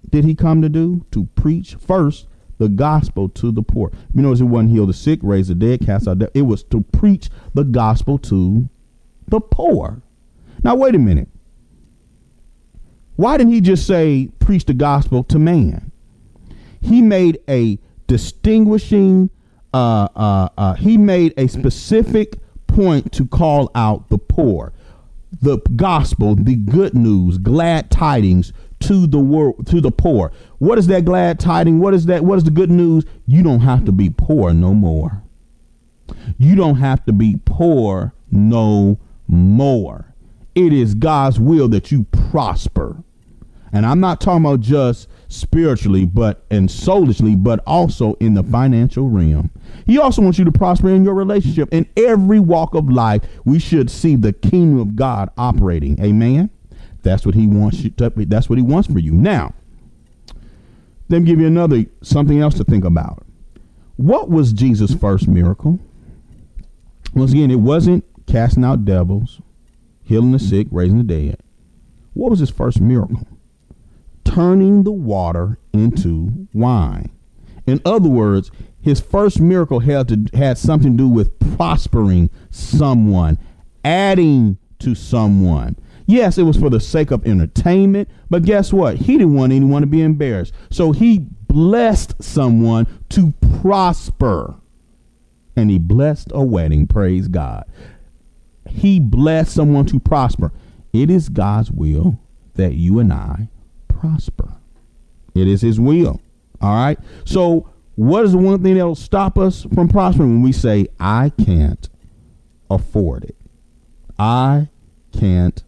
did 0.10 0.26
he 0.26 0.36
come 0.36 0.62
to 0.62 0.70
do? 0.70 1.06
To 1.12 1.26
preach 1.36 1.76
first 1.76 2.28
the 2.58 2.70
gospel 2.70 3.30
to 3.30 3.52
the 3.52 3.62
poor. 3.62 3.92
You 4.14 4.22
notice 4.22 4.42
it 4.42 4.46
wasn't 4.46 4.72
heal 4.72 4.86
the 4.86 4.94
sick, 4.94 5.20
raise 5.22 5.48
the 5.48 5.56
dead, 5.56 5.82
cast 5.86 6.08
out 6.08 6.20
death. 6.20 6.30
It 6.34 6.44
was 6.44 6.64
to 6.66 6.82
preach 6.82 7.30
the 7.54 7.64
gospel 7.64 8.18
to 8.20 8.70
the 9.28 9.40
poor. 9.40 10.02
Now 10.64 10.76
wait 10.76 10.96
a 10.96 11.00
minute. 11.00 11.30
Why 13.16 13.38
didn't 13.38 13.54
he 13.54 13.62
just 13.62 13.86
say 13.86 14.30
preach 14.40 14.66
the 14.66 14.74
gospel 14.74 15.24
to 15.26 15.40
man? 15.40 15.92
He 16.82 17.02
made 17.02 17.40
a 17.48 17.80
distinguishing, 18.08 19.30
uh, 19.74 20.08
uh, 20.16 20.50
uh, 20.58 20.74
he 20.74 20.98
made 20.98 21.34
a 21.38 21.48
specific 21.48 22.40
point 22.68 23.12
to 23.14 23.26
call 23.26 23.72
out 23.76 24.10
the 24.10 24.18
poor, 24.18 24.74
the 25.42 25.60
gospel, 25.76 26.36
the 26.36 26.56
good 26.56 26.94
news, 26.96 27.38
glad 27.38 27.90
tidings 27.92 28.52
to 28.84 29.08
the 29.08 29.20
world, 29.20 29.68
to 29.68 29.82
the 29.82 29.92
poor. 29.92 30.32
What 30.60 30.78
is 30.78 30.88
that 30.88 31.06
glad 31.06 31.40
tiding? 31.40 31.80
What 31.80 31.94
is 31.94 32.06
that? 32.08 32.24
What 32.24 32.38
is 32.38 32.44
the 32.44 32.52
good 32.52 32.72
news? 32.72 33.06
You 33.26 33.44
don't 33.44 33.62
have 33.62 33.86
to 33.86 33.92
be 33.92 34.10
poor 34.10 34.54
no 34.54 34.74
more. 34.74 35.24
You 36.38 36.56
don't 36.56 36.76
have 36.76 37.06
to 37.06 37.14
be 37.14 37.40
poor 37.46 38.14
no 38.32 39.00
more. 39.28 40.14
It 40.56 40.74
is 40.74 40.94
God's 40.94 41.40
will 41.40 41.68
that 41.70 41.92
you 41.92 42.04
prosper. 42.30 43.04
And 43.72 43.88
I'm 43.88 44.00
not 44.00 44.22
talking 44.22 44.46
about 44.46 44.60
just 44.60 45.10
spiritually, 45.30 46.06
but 46.06 46.46
and 46.52 46.70
soulishly, 46.70 47.36
but 47.36 47.60
also 47.66 48.14
in 48.20 48.36
the 48.36 48.44
financial 48.44 49.10
realm. 49.10 49.50
He 49.88 49.98
also 49.98 50.22
wants 50.22 50.38
you 50.38 50.46
to 50.46 50.52
prosper 50.52 50.90
in 50.90 51.04
your 51.04 51.16
relationship. 51.16 51.70
In 51.74 51.88
every 51.98 52.40
walk 52.40 52.76
of 52.76 52.90
life, 52.90 53.24
we 53.44 53.58
should 53.58 53.90
see 53.90 54.16
the 54.16 54.32
kingdom 54.32 54.80
of 54.80 54.96
God 54.96 55.32
operating. 55.38 56.00
Amen. 56.00 56.52
That's 57.04 57.26
what 57.26 57.36
he 57.36 57.48
wants 57.48 57.80
you 57.80 57.92
to, 57.92 58.10
that's 58.10 58.50
what 58.50 58.58
he 58.58 58.64
wants 58.64 58.92
for 58.92 59.00
you. 59.00 59.14
Now, 59.14 59.54
let 61.10 61.20
me 61.20 61.26
give 61.26 61.40
you 61.40 61.48
another 61.48 61.86
something 62.02 62.40
else 62.40 62.56
to 62.56 62.64
think 62.64 62.86
about. 62.86 63.26
What 63.98 64.30
was 64.30 64.54
Jesus' 64.54 64.96
first 64.96 65.28
miracle? 65.28 65.80
Once 67.14 67.32
again, 67.32 67.52
it 67.52 67.60
wasn't 67.60 68.04
casting 68.26 68.64
out 68.64 68.86
devils, 68.86 69.40
healing 70.04 70.32
the 70.32 70.40
sick, 70.40 70.68
raising 70.72 70.98
the 70.98 71.04
dead. 71.04 71.38
What 72.14 72.32
was 72.32 72.40
his 72.40 72.50
first 72.50 72.82
miracle? 72.82 73.28
Turning 74.24 74.84
the 74.84 74.92
water 74.92 75.60
into 75.74 76.48
wine. 76.54 77.12
In 77.68 77.82
other 77.86 78.10
words, 78.10 78.50
his 78.82 79.00
first 79.00 79.40
miracle 79.40 79.80
had 79.80 80.08
to 80.10 80.38
had 80.38 80.58
something 80.58 80.94
to 80.94 80.98
do 80.98 81.08
with 81.08 81.38
prospering 81.56 82.30
someone, 82.50 83.38
adding 83.86 84.58
to 84.80 84.96
someone. 84.96 85.76
Yes, 86.06 86.38
it 86.38 86.44
was 86.44 86.58
for 86.58 86.70
the 86.70 86.80
sake 86.80 87.12
of 87.12 87.26
entertainment, 87.26 88.10
but 88.30 88.44
guess 88.44 88.74
what? 88.74 88.98
He 88.98 89.18
didn't 89.18 89.36
want 89.36 89.54
anyone 89.54 89.82
to 89.82 89.88
be 89.88 90.02
embarrassed. 90.02 90.54
So 90.70 90.92
he 90.92 91.20
blessed 91.48 92.22
someone 92.22 92.88
to 93.10 93.34
prosper. 93.62 94.56
And 95.56 95.70
he 95.70 95.78
blessed 95.78 96.32
a 96.34 96.44
wedding, 96.44 96.88
praise 96.88 97.28
God. 97.28 97.66
He 98.68 99.00
blessed 99.00 99.54
someone 99.54 99.86
to 99.86 100.00
prosper. 100.00 100.52
It 100.92 101.10
is 101.10 101.30
God's 101.30 101.72
will 101.72 102.20
that 102.56 102.74
you 102.74 103.00
and 103.00 103.14
I 103.14 103.50
prosper. 103.88 104.54
It 105.36 105.48
is 105.48 105.62
his 105.62 105.80
will. 105.80 106.22
All 106.62 106.76
right. 106.76 106.98
So, 107.26 107.70
what 107.96 108.26
is 108.26 108.32
the 108.32 108.40
one 108.40 108.64
thing 108.64 108.76
that 108.76 108.86
will 108.86 108.96
stop 108.96 109.38
us 109.38 109.68
from 109.74 109.88
prospering 109.88 110.30
when 110.30 110.42
we 110.42 110.52
say, 110.52 110.88
I 111.00 111.32
can't 111.46 111.88
afford 112.70 113.26
it? 113.26 113.36
I 114.18 114.70
can't 115.12 115.64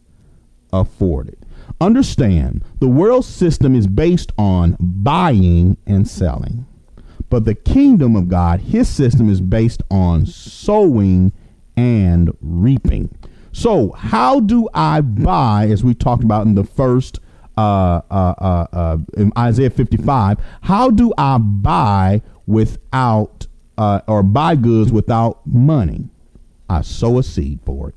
afford 0.79 1.29
it. 1.29 1.39
Understand, 1.81 2.63
the 2.79 2.87
world 2.87 3.25
system 3.25 3.75
is 3.75 3.87
based 3.87 4.31
on 4.37 4.77
buying 4.79 5.77
and 5.85 6.07
selling. 6.07 6.65
But 7.29 7.45
the 7.45 7.55
kingdom 7.55 8.15
of 8.15 8.29
God, 8.29 8.61
his 8.61 8.87
system 8.87 9.29
is 9.29 9.41
based 9.41 9.81
on 9.91 10.25
sowing 10.25 11.33
and 11.75 12.35
reaping. 12.39 13.13
So, 13.51 13.91
how 13.91 14.39
do 14.39 14.69
I 14.73 15.01
buy, 15.01 15.67
as 15.69 15.83
we 15.83 15.93
talked 15.93 16.23
about 16.23 16.45
in 16.45 16.55
the 16.55 16.63
first 16.63 17.19
uh, 17.57 18.01
uh, 18.11 18.35
uh, 18.37 18.67
uh 18.73 18.97
in 19.17 19.31
Isaiah 19.37 19.69
55, 19.69 20.39
how 20.61 20.91
do 20.91 21.13
I 21.17 21.37
buy 21.37 22.21
without 22.45 23.47
uh, 23.77 24.01
or 24.07 24.23
buy 24.23 24.55
goods 24.55 24.91
without 24.91 25.45
money? 25.45 26.09
I 26.69 26.81
sow 26.81 27.17
a 27.17 27.23
seed 27.23 27.59
for 27.65 27.89
it 27.89 27.95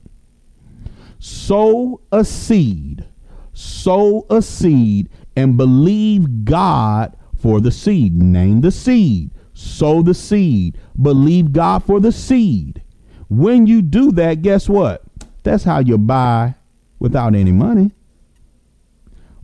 sow 1.19 2.01
a 2.13 2.25
seed, 2.25 3.05
sow 3.53 4.27
a 4.31 4.43
seed, 4.43 5.09
and 5.37 5.57
believe 5.57 6.45
God 6.45 7.17
for 7.37 7.61
the 7.61 7.71
seed. 7.71 8.15
Name 8.15 8.61
the 8.61 8.71
seed, 8.71 9.31
sow 9.55 10.03
the 10.03 10.15
seed, 10.15 10.79
believe 11.01 11.53
God 11.53 11.85
for 11.85 12.01
the 12.01 12.13
seed. 12.13 12.83
When 13.29 13.67
you 13.67 13.83
do 13.83 14.13
that, 14.13 14.43
guess 14.43 14.69
what? 14.69 15.03
That's 15.43 15.65
how 15.65 15.81
you 15.81 15.99
buy 15.99 16.55
without 16.99 17.35
any 17.35 17.53
money. 17.53 17.93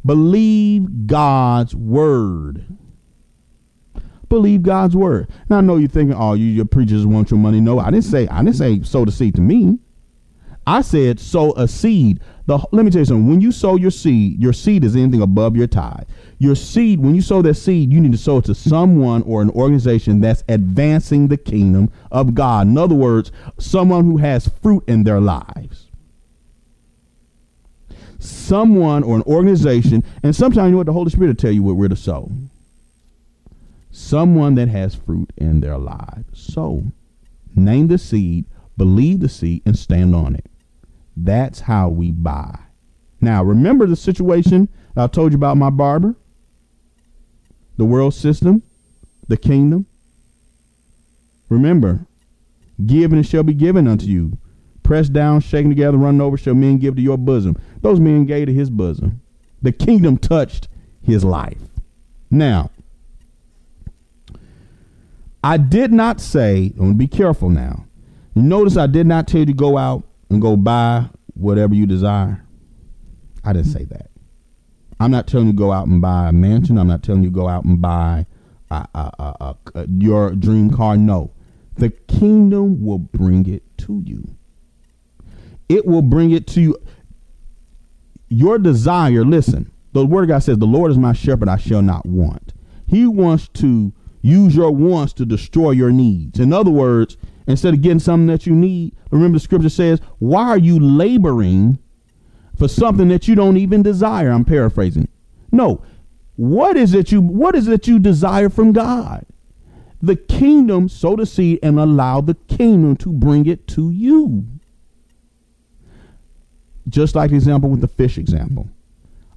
Believe 0.05 1.07
God's 1.07 1.75
word. 1.75 2.65
Believe 4.29 4.63
God's 4.63 4.97
word. 4.97 5.31
Now 5.49 5.59
I 5.59 5.61
know 5.61 5.77
you're 5.77 5.89
thinking, 5.89 6.17
oh, 6.17 6.35
you 6.35 6.47
your 6.47 6.65
preachers 6.65 7.07
want 7.07 7.31
your 7.31 7.39
money. 7.39 7.61
No, 7.61 7.79
I 7.79 7.91
didn't 7.91 8.05
say 8.05 8.27
I 8.29 8.43
didn't 8.43 8.57
say 8.57 8.83
sow 8.83 9.05
the 9.05 9.13
seed 9.13 9.35
to 9.37 9.41
me. 9.41 9.79
I 10.67 10.81
said 10.81 11.21
sow 11.21 11.53
a 11.53 11.69
seed. 11.69 12.21
The, 12.47 12.59
let 12.73 12.85
me 12.85 12.91
tell 12.91 13.01
you 13.01 13.07
something. 13.07 13.29
When 13.29 13.41
you 13.41 13.53
sow 13.53 13.77
your 13.77 13.91
seed, 13.91 14.41
your 14.41 14.53
seed 14.53 14.85
is 14.85 14.97
anything 14.97 15.23
above 15.23 15.57
your 15.57 15.67
tithe. 15.67 16.05
Your 16.39 16.55
seed, 16.55 17.01
when 17.01 17.15
you 17.15 17.23
sow 17.23 17.43
that 17.43 17.55
seed, 17.55 17.93
you 17.93 18.01
need 18.01 18.13
to 18.13 18.19
sow 18.19 18.39
it 18.39 18.45
to 18.47 18.55
someone 18.55 19.23
or 19.23 19.41
an 19.41 19.51
organization 19.51 20.21
that's 20.21 20.45
advancing 20.49 21.29
the 21.29 21.37
kingdom 21.37 21.91
of 22.11 22.35
God. 22.35 22.67
In 22.67 22.77
other 22.77 22.95
words, 22.95 23.33
someone 23.59 24.05
who 24.05 24.19
has 24.19 24.49
fruit 24.63 24.85
in 24.87 25.05
their 25.05 25.21
lives. 25.21 25.91
Someone 28.19 29.03
or 29.03 29.17
an 29.17 29.23
organization, 29.23 30.03
and 30.23 30.35
sometimes 30.35 30.71
you 30.71 30.77
know 30.77 30.83
the 30.83 30.93
Holy 30.93 31.11
Spirit 31.11 31.29
will 31.29 31.35
tell 31.35 31.53
you 31.53 31.63
what 31.63 31.91
to 31.91 31.97
sow. 31.97 32.31
Someone 33.91 34.55
that 34.55 34.69
has 34.69 34.95
fruit 34.95 35.31
in 35.37 35.61
their 35.61 35.79
lives. 35.79 36.25
So, 36.33 36.85
name 37.55 37.89
the 37.89 37.99
seed, 37.99 38.47
believe 38.77 39.21
the 39.21 39.29
seed, 39.29 39.63
and 39.65 39.79
stand 39.79 40.15
on 40.15 40.35
it. 40.37 40.47
That's 41.17 41.61
how 41.61 41.89
we 41.89 42.11
buy. 42.11 42.59
Now, 43.21 43.43
remember 43.43 43.87
the 43.87 43.97
situation 43.97 44.69
I 44.97 45.07
told 45.07 45.33
you 45.33 45.37
about 45.37 45.57
my 45.57 45.71
barber? 45.71 46.15
The 47.77 47.85
world 47.85 48.15
system, 48.15 48.63
the 49.29 49.37
kingdom. 49.37 49.87
Remember, 51.49 52.07
give 52.85 53.13
and 53.13 53.25
it 53.25 53.29
shall 53.29 53.43
be 53.43 53.55
given 53.55 53.89
unto 53.89 54.07
you. 54.07 54.39
Pressed 54.83 55.13
down, 55.13 55.41
shaken 55.41 55.71
together, 55.71 55.97
running 55.97 56.21
over, 56.21 56.37
shall 56.37 56.55
men 56.55 56.79
give 56.79 56.97
to 56.97 57.03
your 57.03 57.17
bosom. 57.17 57.57
Those 57.81 57.99
men 57.99 58.27
gave 58.27 58.47
to 58.47 58.53
his 58.53 58.69
bosom. 58.69 59.21
The 59.63 59.73
kingdom 59.73 60.19
touched 60.19 60.69
his 61.03 61.25
life. 61.25 61.59
Now, 62.31 62.71
I 65.43 65.57
did 65.57 65.93
not 65.93 66.21
say, 66.21 66.71
to 66.71 66.95
be 66.95 67.07
careful 67.07 67.51
now. 67.51 67.87
Notice 68.35 68.77
I 68.77 68.87
did 68.87 69.07
not 69.07 69.29
tell 69.29 69.41
you 69.41 69.47
to 69.47 69.53
go 69.53 69.79
out 69.79 70.05
and 70.31 70.41
go 70.41 70.57
buy 70.57 71.07
whatever 71.35 71.75
you 71.75 71.87
desire. 71.87 72.45
I 73.45 73.53
didn't 73.53 73.69
say 73.69 73.85
that. 73.85 74.11
I'm 75.01 75.11
not 75.11 75.27
telling 75.27 75.49
you 75.49 75.53
go 75.53 75.73
out 75.73 75.87
and 75.87 76.01
buy 76.01 76.29
a 76.29 76.33
mansion. 76.33 76.79
I'm 76.79 76.87
not 76.87 77.03
telling 77.03 77.23
you 77.23 77.31
go 77.31 77.49
out 77.49 77.65
and 77.65 77.81
buy 77.81 78.27
a, 78.71 78.89
a, 78.95 79.57
a, 79.75 79.87
your 79.99 80.31
dream 80.31 80.71
car. 80.71 80.97
No. 80.97 81.33
The 81.77 81.91
kingdom 81.91 82.85
will 82.85 82.99
bring 82.99 83.49
it 83.49 83.63
to 83.79 84.03
you. 84.05 84.37
It 85.69 85.87
will 85.87 86.03
bring 86.03 86.31
it 86.31 86.47
to 86.49 86.61
you. 86.61 86.77
Your 88.29 88.59
desire, 88.59 89.25
listen, 89.25 89.71
the 89.93 90.07
word 90.07 90.23
of 90.23 90.29
God 90.29 90.39
says, 90.41 90.59
The 90.59 90.67
Lord 90.67 90.91
is 90.91 90.99
my 90.99 91.13
shepherd, 91.13 91.49
I 91.49 91.57
shall 91.57 91.83
not 91.83 92.07
want. 92.07 92.53
He 92.87 93.07
wants 93.07 93.49
to 93.49 93.93
use 94.23 94.57
your 94.57 94.71
wants 94.71 95.13
to 95.15 95.27
destroy 95.27 95.73
your 95.73 95.91
needs. 95.91 96.41
In 96.41 96.53
other 96.53 96.71
words, 96.71 97.17
instead 97.47 97.75
of 97.75 97.83
getting 97.83 97.99
something 97.99 98.27
that 98.27 98.47
you 98.47 98.55
need. 98.55 98.95
Remember, 99.11 99.37
the 99.37 99.41
scripture 99.45 99.69
says, 99.69 100.01
Why 100.19 100.49
are 100.49 100.59
you 100.59 100.79
laboring 100.79 101.79
for 102.57 102.69
something 102.69 103.09
that 103.09 103.29
you 103.29 103.35
don't 103.35 103.57
even 103.57 103.83
desire? 103.83 104.31
I'm 104.31 104.45
paraphrasing. 104.45 105.09
No. 105.53 105.83
What 106.37 106.77
is 106.77 106.95
it 106.95 107.13
you 107.13 107.21
what 107.21 107.55
is 107.55 107.69
it 107.69 107.87
you 107.87 107.99
desire 107.99 108.49
from 108.49 108.73
God? 108.73 109.25
The 110.03 110.17
kingdom, 110.17 110.89
sow 110.89 111.17
the 111.17 111.25
seed, 111.25 111.61
and 111.63 111.79
allow 111.79 112.21
the 112.21 112.35
kingdom 112.35 112.97
to 112.97 113.13
bring 113.13 113.47
it 113.47 113.67
to 113.69 113.91
you. 113.91 114.45
Just 116.89 117.15
like 117.15 117.31
the 117.31 117.37
example 117.37 117.71
with 117.71 117.81
the 117.81 117.89
fish 117.89 118.19
example. 118.19 118.69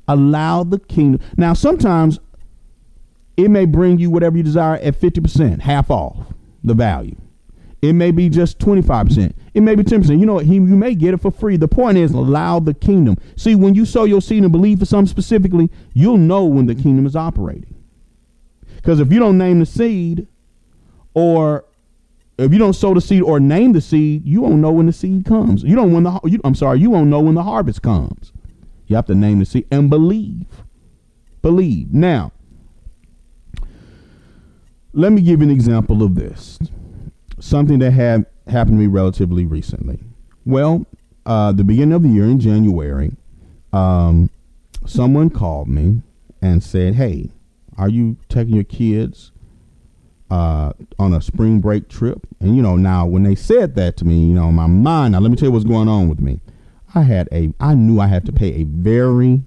Allow 0.07 0.63
the 0.63 0.79
kingdom. 0.79 1.21
Now, 1.37 1.53
sometimes 1.53 2.19
it 3.37 3.49
may 3.49 3.65
bring 3.65 3.99
you 3.99 4.09
whatever 4.09 4.35
you 4.35 4.43
desire 4.43 4.75
at 4.77 4.99
50%, 4.99 5.61
half 5.61 5.89
off 5.91 6.17
the 6.63 6.73
value. 6.73 7.15
It 7.81 7.93
may 7.93 8.11
be 8.11 8.29
just 8.29 8.57
25%. 8.59 9.33
It 9.53 9.61
may 9.61 9.75
be 9.75 9.83
10%. 9.83 10.19
You 10.19 10.25
know 10.25 10.35
what? 10.35 10.45
you 10.45 10.61
may 10.61 10.95
get 10.95 11.13
it 11.13 11.21
for 11.21 11.31
free. 11.31 11.57
The 11.57 11.67
point 11.67 11.97
is 11.97 12.11
allow 12.11 12.59
the 12.59 12.73
kingdom. 12.73 13.17
See, 13.35 13.55
when 13.55 13.75
you 13.75 13.85
sow 13.85 14.03
your 14.03 14.21
seed 14.21 14.43
and 14.43 14.51
believe 14.51 14.79
for 14.79 14.85
something 14.85 15.09
specifically, 15.09 15.69
you'll 15.93 16.17
know 16.17 16.45
when 16.45 16.65
the 16.65 16.75
kingdom 16.75 17.05
is 17.05 17.15
operating. 17.15 17.75
Because 18.75 18.99
if 18.99 19.11
you 19.11 19.19
don't 19.19 19.37
name 19.37 19.59
the 19.59 19.65
seed, 19.65 20.27
or 21.13 21.65
if 22.37 22.51
you 22.51 22.59
don't 22.59 22.73
sow 22.73 22.93
the 22.93 23.01
seed 23.01 23.21
or 23.21 23.39
name 23.39 23.73
the 23.73 23.81
seed, 23.81 24.25
you 24.25 24.41
won't 24.41 24.57
know 24.57 24.71
when 24.71 24.85
the 24.85 24.93
seed 24.93 25.25
comes. 25.25 25.63
You 25.63 25.75
don't 25.75 25.91
when 25.91 26.03
the 26.03 26.19
you, 26.23 26.39
I'm 26.43 26.55
sorry, 26.55 26.79
you 26.79 26.89
won't 26.89 27.09
know 27.09 27.19
when 27.19 27.35
the 27.35 27.43
harvest 27.43 27.81
comes. 27.81 28.31
You 28.85 28.95
have 28.95 29.07
to 29.07 29.15
name 29.15 29.39
the 29.39 29.45
seed 29.45 29.67
and 29.71 29.89
believe. 29.89 30.45
Believe. 31.41 31.93
Now, 31.93 32.31
let 34.93 35.11
me 35.11 35.21
give 35.21 35.41
you 35.41 35.47
an 35.47 35.51
example 35.51 36.03
of 36.03 36.15
this. 36.15 36.59
Something 37.47 37.79
that 37.79 37.91
had 37.91 38.25
happened 38.47 38.77
to 38.77 38.81
me 38.81 38.87
relatively 38.87 39.45
recently. 39.45 39.99
Well, 40.45 40.85
uh, 41.25 41.53
the 41.53 41.63
beginning 41.63 41.93
of 41.93 42.03
the 42.03 42.09
year 42.09 42.25
in 42.25 42.41
January, 42.41 43.13
um, 43.71 44.29
someone 44.85 45.29
called 45.29 45.69
me 45.69 46.01
and 46.41 46.61
said, 46.61 46.95
"Hey, 46.95 47.31
are 47.77 47.87
you 47.87 48.17
taking 48.27 48.53
your 48.53 48.65
kids 48.65 49.31
uh, 50.29 50.73
on 50.99 51.13
a 51.13 51.21
spring 51.21 51.61
break 51.61 51.87
trip?" 51.87 52.27
And 52.41 52.53
you 52.57 52.61
know, 52.61 52.75
now 52.75 53.05
when 53.05 53.23
they 53.23 53.35
said 53.35 53.75
that 53.75 53.95
to 53.97 54.05
me, 54.05 54.25
you 54.25 54.35
know, 54.35 54.51
my 54.51 54.67
mind. 54.67 55.13
Now 55.13 55.21
let 55.21 55.31
me 55.31 55.37
tell 55.37 55.47
you 55.47 55.53
what's 55.53 55.63
going 55.63 55.87
on 55.87 56.09
with 56.09 56.19
me. 56.19 56.41
I 56.95 57.03
had 57.03 57.29
a, 57.31 57.53
I 57.61 57.75
knew 57.75 58.01
I 58.01 58.07
had 58.07 58.25
to 58.25 58.33
pay 58.33 58.55
a 58.55 58.63
very 58.65 59.41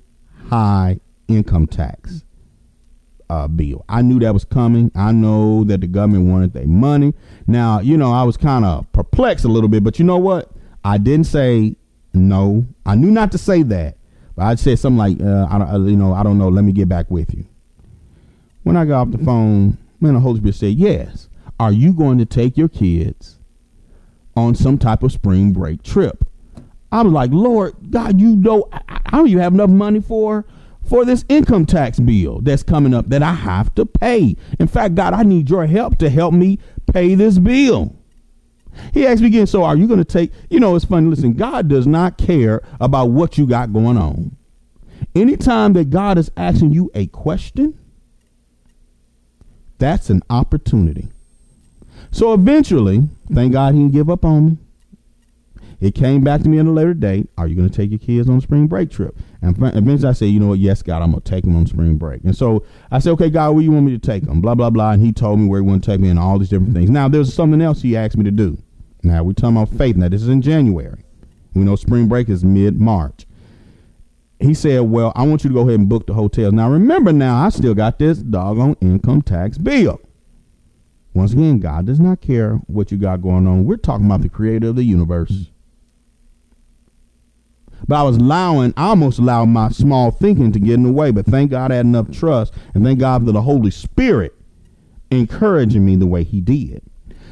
high 0.49 1.01
income 1.29 1.67
tax 1.67 2.25
uh, 3.31 3.47
bill. 3.47 3.85
I 3.89 4.03
knew 4.03 4.19
that 4.19 4.35
was 4.35 4.45
coming. 4.45 4.91
I 4.97 5.13
know 5.13 5.63
that 5.65 5.81
the 5.81 5.87
government 5.87 6.27
wanted 6.27 6.53
their 6.53 6.67
money. 6.67 7.15
Now, 7.47 7.79
you 7.79 7.97
know, 7.97 8.13
I 8.13 8.25
was 8.25 8.37
kind 8.37 8.65
of 8.65 8.91
perplexed 8.93 9.45
a 9.45 9.49
little 9.49 9.69
bit, 9.69 9.85
but 9.85 10.01
you 10.01 10.05
know 10.05 10.19
what? 10.19 10.51
I 10.85 10.99
didn't 10.99 11.27
say 11.27 11.77
no. 12.13 12.67
I 12.85 12.97
knew 12.97 13.11
not 13.11 13.31
to 13.33 13.39
say 13.39 13.63
that, 13.63 13.97
but 14.35 14.47
I 14.47 14.55
said 14.57 14.81
something 14.81 14.99
like, 14.99 15.21
uh, 15.21 15.47
I 15.49 15.59
don't, 15.59 15.69
uh, 15.69 15.79
you 15.89 15.97
know, 15.97 16.13
I 16.13 16.25
don't 16.25 16.39
know. 16.39 16.49
Let 16.49 16.65
me 16.65 16.73
get 16.73 16.89
back 16.89 17.09
with 17.09 17.33
you. 17.33 17.47
When 18.65 18.77
I 18.77 18.85
got 18.85 19.03
off 19.03 19.11
the 19.13 19.25
phone, 19.25 19.79
man, 20.01 20.15
the 20.15 20.21
Holy 20.21 20.39
Spirit 20.41 20.57
said, 20.57 20.75
"Yes. 20.75 21.29
Are 21.61 21.73
you 21.73 21.93
going 21.93 22.19
to 22.19 22.25
take 22.25 22.57
your 22.57 22.69
kids 22.69 23.39
on 24.35 24.55
some 24.55 24.77
type 24.77 25.03
of 25.03 25.13
spring 25.13 25.53
break 25.53 25.83
trip?" 25.83 26.27
I 26.91 27.03
was 27.03 27.13
like, 27.13 27.31
"Lord 27.33 27.75
God, 27.91 28.21
you 28.21 28.37
know, 28.37 28.69
I, 28.73 28.81
I 28.89 29.17
don't 29.17 29.29
even 29.29 29.43
have 29.43 29.55
enough 29.55 29.71
money 29.71 30.01
for." 30.01 30.45
For 30.91 31.05
this 31.05 31.25
income 31.29 31.67
tax 31.67 32.01
bill 32.01 32.41
that's 32.41 32.65
coming 32.65 32.95
up 32.95 33.09
that 33.11 33.23
I 33.23 33.33
have 33.33 33.73
to 33.77 33.87
pay. 33.87 34.35
In 34.59 34.67
fact, 34.67 34.97
God, 34.97 35.15
I 35.15 35.23
need 35.23 35.49
your 35.49 35.65
help 35.67 35.99
to 35.99 36.11
help 36.11 36.35
me 36.35 36.59
pay 36.93 37.15
this 37.15 37.39
bill. 37.39 37.95
He 38.93 39.07
asked 39.07 39.21
me 39.21 39.29
again, 39.29 39.47
so 39.47 39.63
are 39.63 39.77
you 39.77 39.87
going 39.87 40.01
to 40.01 40.05
take, 40.05 40.33
you 40.51 40.59
know, 40.59 40.75
it's 40.75 40.85
funny. 40.85 41.09
Listen, 41.09 41.35
God 41.35 41.69
does 41.69 41.87
not 41.87 42.19
care 42.19 42.61
about 42.81 43.11
what 43.11 43.39
you 43.39 43.47
got 43.47 43.73
going 43.73 43.97
on. 43.97 44.35
Anytime 45.15 45.75
that 45.75 45.91
God 45.91 46.19
is 46.19 46.33
asking 46.37 46.73
you 46.73 46.91
a 46.93 47.07
question, 47.07 47.79
that's 49.79 50.11
an 50.11 50.25
opportunity. 50.29 51.09
So 52.11 52.35
eventually, 52.35 53.09
thank 53.33 53.53
God 53.53 53.75
he 53.75 53.81
didn't 53.81 53.93
give 53.93 54.11
up 54.11 54.25
on 54.25 54.45
me. 54.45 54.59
It 55.81 55.95
came 55.95 56.23
back 56.23 56.43
to 56.43 56.49
me 56.49 56.59
in 56.59 56.67
a 56.67 56.73
later 56.73 56.93
date. 56.93 57.29
Are 57.39 57.47
you 57.47 57.57
going 57.57 57.69
to 57.69 57.75
take 57.75 57.91
your 57.91 57.99
kids 57.99 58.29
on 58.29 58.37
a 58.37 58.41
spring 58.41 58.67
break 58.67 58.91
trip? 58.91 59.17
And 59.41 59.57
eventually 59.57 60.09
I 60.09 60.13
said, 60.13 60.27
you 60.27 60.39
know 60.39 60.49
what? 60.49 60.59
Yes, 60.59 60.83
God, 60.83 61.01
I'm 61.01 61.13
going 61.13 61.23
to 61.23 61.31
take 61.31 61.45
them 61.45 61.57
on 61.57 61.67
spring 61.67 61.97
break. 61.97 62.23
And 62.23 62.37
so 62.37 62.65
I 62.91 62.99
said, 62.99 63.13
okay, 63.13 63.31
God, 63.31 63.53
where 63.53 63.63
do 63.63 63.65
you 63.65 63.73
want 63.73 63.87
me 63.87 63.93
to 63.93 63.99
take 63.99 64.25
them? 64.25 64.43
Blah, 64.43 64.57
blah, 64.57 64.69
blah. 64.69 64.93
And 64.93 65.03
he 65.03 65.13
told 65.13 65.39
me 65.41 65.47
where 65.47 65.63
he 65.63 65.67
wanted 65.67 65.85
to 65.85 65.91
take 65.93 66.01
me 66.01 66.11
and 66.11 66.19
all 66.19 66.39
these 66.39 66.51
different 66.51 66.75
things. 66.75 66.91
Now, 66.91 67.09
there's 67.09 67.33
something 67.33 67.63
else 67.63 67.81
he 67.81 67.97
asked 67.97 68.19
me 68.19 68.25
to 68.25 68.31
do. 68.31 68.59
Now, 69.03 69.23
we're 69.23 69.33
talking 69.33 69.57
about 69.57 69.71
faith. 69.77 69.97
Now, 69.97 70.11
this 70.11 70.21
is 70.21 70.29
in 70.29 70.43
January. 70.43 71.03
We 71.55 71.63
know 71.63 71.77
spring 71.77 72.09
break 72.09 72.29
is 72.29 72.45
mid 72.45 72.79
March. 72.79 73.27
He 74.39 74.53
said, 74.53 74.81
well, 74.81 75.13
I 75.17 75.23
want 75.27 75.45
you 75.45 75.51
to 75.51 75.55
go 75.55 75.63
ahead 75.63 75.81
and 75.81 75.89
book 75.89 76.07
the 76.07 76.15
hotels. 76.15 76.53
Now, 76.53 76.71
remember 76.71 77.13
now, 77.13 77.45
I 77.45 77.49
still 77.49 77.75
got 77.75 77.99
this 77.99 78.19
doggone 78.19 78.77
income 78.81 79.23
tax 79.23 79.57
bill. 79.57 80.01
Once 81.15 81.33
again, 81.33 81.59
God 81.59 81.87
does 81.87 82.01
not 82.01 82.21
care 82.21 82.55
what 82.67 82.93
you 82.93 82.99
got 82.99 83.23
going 83.23 83.47
on. 83.47 83.65
We're 83.65 83.77
talking 83.77 84.07
about 84.07 84.23
the 84.23 84.29
creator 84.29 84.69
of 84.69 84.77
the 84.77 84.85
universe. 84.85 85.51
But 87.91 87.99
I 87.99 88.03
was 88.05 88.19
allowing, 88.19 88.73
I 88.77 88.91
almost 88.91 89.19
allowed 89.19 89.47
my 89.47 89.69
small 89.71 90.13
thinking 90.13 90.53
to 90.53 90.61
get 90.61 90.75
in 90.75 90.85
the 90.85 90.93
way. 90.93 91.11
But 91.11 91.27
thank 91.27 91.51
God 91.51 91.73
I 91.73 91.75
had 91.75 91.87
enough 91.87 92.09
trust, 92.13 92.55
and 92.73 92.85
thank 92.85 93.01
God 93.01 93.27
for 93.27 93.33
the 93.33 93.43
Holy 93.43 93.73
Spirit 93.73 94.33
encouraging 95.11 95.85
me 95.85 95.97
the 95.97 96.07
way 96.07 96.23
He 96.23 96.41
did. 96.41 96.85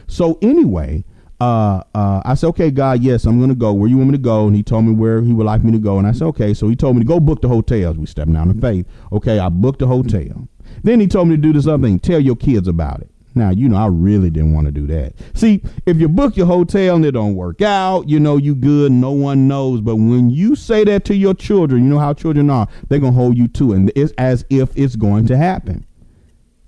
So 0.09 0.37
anyway, 0.42 1.05
uh, 1.40 1.85
uh, 1.94 2.23
I 2.25 2.35
said, 2.35 2.49
okay, 2.49 2.73
God, 2.73 3.05
yes, 3.05 3.25
I'm 3.25 3.38
going 3.38 3.51
to 3.51 3.55
go. 3.55 3.73
Where 3.73 3.88
you 3.88 3.99
want 3.99 4.11
me 4.11 4.16
to 4.16 4.23
go? 4.23 4.49
And 4.49 4.57
he 4.57 4.64
told 4.64 4.85
me 4.85 4.92
where 4.92 5.23
he 5.23 5.33
would 5.33 5.47
like 5.47 5.62
me 5.62 5.71
to 5.71 5.79
go. 5.79 5.97
And 5.97 6.09
I 6.09 6.11
said, 6.11 6.25
okay. 6.25 6.53
So 6.55 6.68
he 6.68 6.75
told 6.75 6.97
me 6.97 7.03
to 7.03 7.07
go 7.07 7.21
book 7.21 7.40
the 7.40 7.47
hotels. 7.47 7.97
We 7.97 8.07
stepped 8.07 8.33
down 8.33 8.51
in 8.51 8.61
faith. 8.61 8.85
Okay, 9.12 9.38
I 9.38 9.51
booked 9.51 9.81
a 9.83 9.87
hotel. 9.87 10.49
Then 10.83 10.99
he 10.99 11.07
told 11.07 11.29
me 11.29 11.37
to 11.37 11.40
do 11.40 11.53
this 11.53 11.68
other 11.68 11.85
thing. 11.85 12.01
Tell 12.01 12.18
your 12.18 12.35
kids 12.35 12.66
about 12.66 13.03
it. 13.03 13.11
Now, 13.38 13.51
you 13.51 13.68
know, 13.68 13.77
I 13.77 13.87
really 13.87 14.31
didn't 14.31 14.53
want 14.53 14.66
to 14.66 14.72
do 14.72 14.87
that. 14.88 15.14
See, 15.35 15.62
if 15.87 15.96
you 15.98 16.09
book 16.09 16.37
your 16.37 16.46
hotel 16.46 16.96
and 16.96 17.05
it 17.05 17.12
don't 17.12 17.37
work 17.37 17.62
out, 17.62 18.09
you 18.09 18.18
know, 18.18 18.37
you 18.37 18.57
good, 18.57 18.90
no 18.90 19.12
one 19.12 19.46
knows. 19.46 19.81
But 19.81 19.94
when 19.94 20.29
you 20.29 20.57
say 20.57 20.83
that 20.85 21.05
to 21.05 21.14
your 21.14 21.35
children, 21.35 21.85
you 21.85 21.88
know 21.88 22.01
how 22.01 22.14
children 22.14 22.51
are, 22.51 22.66
they're 22.88 22.98
going 22.98 23.12
to 23.12 23.18
hold 23.18 23.38
you 23.38 23.46
to 23.48 23.72
it. 23.72 23.77
And 23.77 23.92
it's 23.94 24.12
as 24.18 24.44
if 24.51 24.77
it's 24.77 24.96
going 24.96 25.29
to 25.29 25.37
happen. 25.37 25.87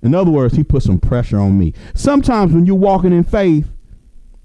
In 0.02 0.14
other 0.14 0.30
words, 0.30 0.54
he 0.54 0.62
put 0.62 0.84
some 0.84 1.00
pressure 1.00 1.38
on 1.38 1.58
me. 1.58 1.74
Sometimes 1.94 2.52
when 2.52 2.66
you're 2.66 2.76
walking 2.76 3.12
in 3.12 3.24
faith, 3.24 3.68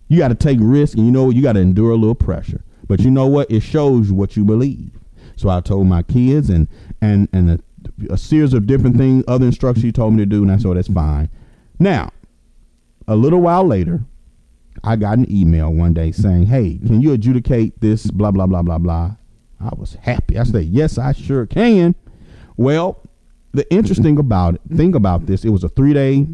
you 0.08 0.18
got 0.18 0.30
to 0.30 0.36
take 0.36 0.58
risks 0.60 0.96
and 0.96 1.06
you 1.06 1.12
know, 1.12 1.30
you 1.30 1.44
got 1.44 1.54
to 1.54 1.60
endure 1.60 1.92
a 1.92 1.96
little 1.96 2.16
pressure. 2.16 2.64
But 2.88 3.02
you 3.02 3.12
know 3.12 3.28
what? 3.28 3.50
It 3.52 3.62
shows 3.62 4.12
what 4.12 4.36
you 4.36 4.44
believe. 4.44 4.92
So 5.36 5.50
I 5.50 5.62
told 5.62 5.88
my 5.88 6.02
kids 6.02 6.50
and, 6.50 6.68
and, 7.02 7.30
and 7.34 7.52
a, 7.52 8.14
a 8.14 8.18
series 8.18 8.54
of 8.54 8.66
different 8.66 8.98
things, 8.98 9.24
other 9.28 9.46
instructions 9.46 9.84
he 9.84 9.92
told 9.92 10.14
me 10.14 10.24
to 10.24 10.26
do. 10.26 10.42
And 10.42 10.52
I 10.52 10.58
said, 10.58 10.76
that's 10.76 10.88
fine. 10.88 11.30
Now, 11.80 12.12
a 13.08 13.16
little 13.16 13.42
while 13.42 13.66
later, 13.66 14.04
I 14.84 14.96
got 14.96 15.18
an 15.18 15.32
email 15.32 15.72
one 15.74 15.94
day 15.94 16.12
saying, 16.12 16.48
"Hey, 16.48 16.78
can 16.78 17.02
you 17.02 17.14
adjudicate 17.14 17.80
this?" 17.82 18.10
Blah 18.10 18.32
blah 18.32 18.48
blah 18.48 18.62
blah 18.62 18.78
blah. 18.78 19.16
I 19.60 19.70
was 19.76 19.96
happy. 20.02 20.38
I 20.38 20.44
said, 20.44 20.66
"Yes, 20.66 20.98
I 20.98 21.14
sure 21.14 21.46
can." 21.46 21.96
Well, 22.58 23.02
the 23.54 23.72
interesting 23.74 24.18
about 24.18 24.56
it, 24.56 24.62
thing 24.76 24.96
about 24.96 25.26
this, 25.26 25.46
it 25.46 25.50
was 25.50 25.64
a 25.64 25.70
three 25.70 25.94
day, 25.94 26.28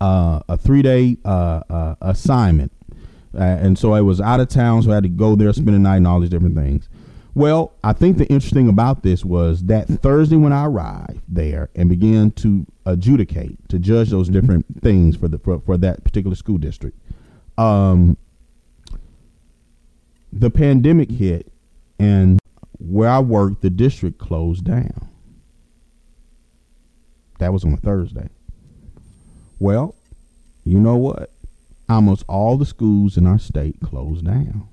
uh, 0.00 0.40
a 0.48 0.56
three 0.56 0.82
day 0.82 1.16
uh, 1.24 1.62
uh, 1.68 1.94
assignment, 2.00 2.72
uh, 3.36 3.42
and 3.42 3.78
so 3.78 3.92
I 3.92 4.00
was 4.00 4.20
out 4.20 4.40
of 4.40 4.48
town, 4.48 4.82
so 4.82 4.92
I 4.92 4.94
had 4.94 5.02
to 5.04 5.08
go 5.08 5.34
there, 5.34 5.52
spend 5.52 5.74
the 5.74 5.78
night, 5.78 5.96
and 5.96 6.06
all 6.06 6.20
these 6.20 6.30
different 6.30 6.56
things. 6.56 6.88
Well, 7.34 7.72
I 7.82 7.92
think 7.92 8.18
the 8.18 8.26
interesting 8.26 8.68
about 8.68 9.02
this 9.02 9.24
was 9.24 9.64
that 9.64 9.88
Thursday 9.88 10.36
when 10.36 10.52
I 10.52 10.66
arrived 10.66 11.20
there 11.28 11.68
and 11.74 11.88
began 11.88 12.30
to 12.32 12.64
adjudicate, 12.86 13.68
to 13.70 13.80
judge 13.80 14.10
those 14.10 14.28
different 14.28 14.66
things 14.82 15.16
for 15.16 15.26
the 15.26 15.38
for, 15.38 15.60
for 15.60 15.76
that 15.78 16.04
particular 16.04 16.36
school 16.36 16.58
district, 16.58 16.96
um, 17.58 18.16
the 20.32 20.48
pandemic 20.48 21.10
hit, 21.10 21.50
and 21.98 22.38
where 22.78 23.08
I 23.08 23.18
worked, 23.18 23.62
the 23.62 23.70
district 23.70 24.18
closed 24.18 24.64
down. 24.64 25.08
That 27.40 27.52
was 27.52 27.64
on 27.64 27.72
a 27.72 27.78
Thursday. 27.78 28.28
Well, 29.58 29.96
you 30.62 30.78
know 30.78 30.96
what? 30.96 31.32
Almost 31.88 32.24
all 32.28 32.56
the 32.56 32.66
schools 32.66 33.16
in 33.16 33.26
our 33.26 33.40
state 33.40 33.80
closed 33.82 34.24
down. 34.24 34.68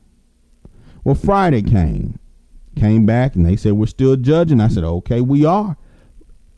Well, 1.04 1.16
Friday 1.16 1.64
came 1.64 2.20
Came 2.76 3.06
back 3.06 3.36
and 3.36 3.46
they 3.46 3.56
said 3.56 3.74
we're 3.74 3.86
still 3.86 4.16
judging. 4.16 4.62
I 4.62 4.70
said, 4.70 4.84
okay, 4.84 5.22
we 5.22 5.46
are. 5.46 5.78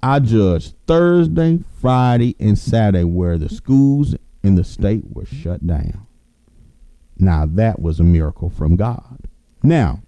I 0.02 0.20
judged 0.20 0.76
Thursday, 0.86 1.64
Friday, 1.80 2.36
and 2.40 2.58
Saturday 2.58 3.04
where 3.04 3.38
the 3.38 3.50
schools 3.50 4.16
in 4.44 4.56
the 4.56 4.64
state 4.64 5.04
were 5.10 5.26
shut 5.26 5.66
down. 5.66 6.06
Now 7.18 7.46
that 7.46 7.80
was 7.80 8.00
a 8.00 8.04
miracle 8.04 8.50
from 8.50 8.76
God. 8.76 9.20
Now, 9.64 10.02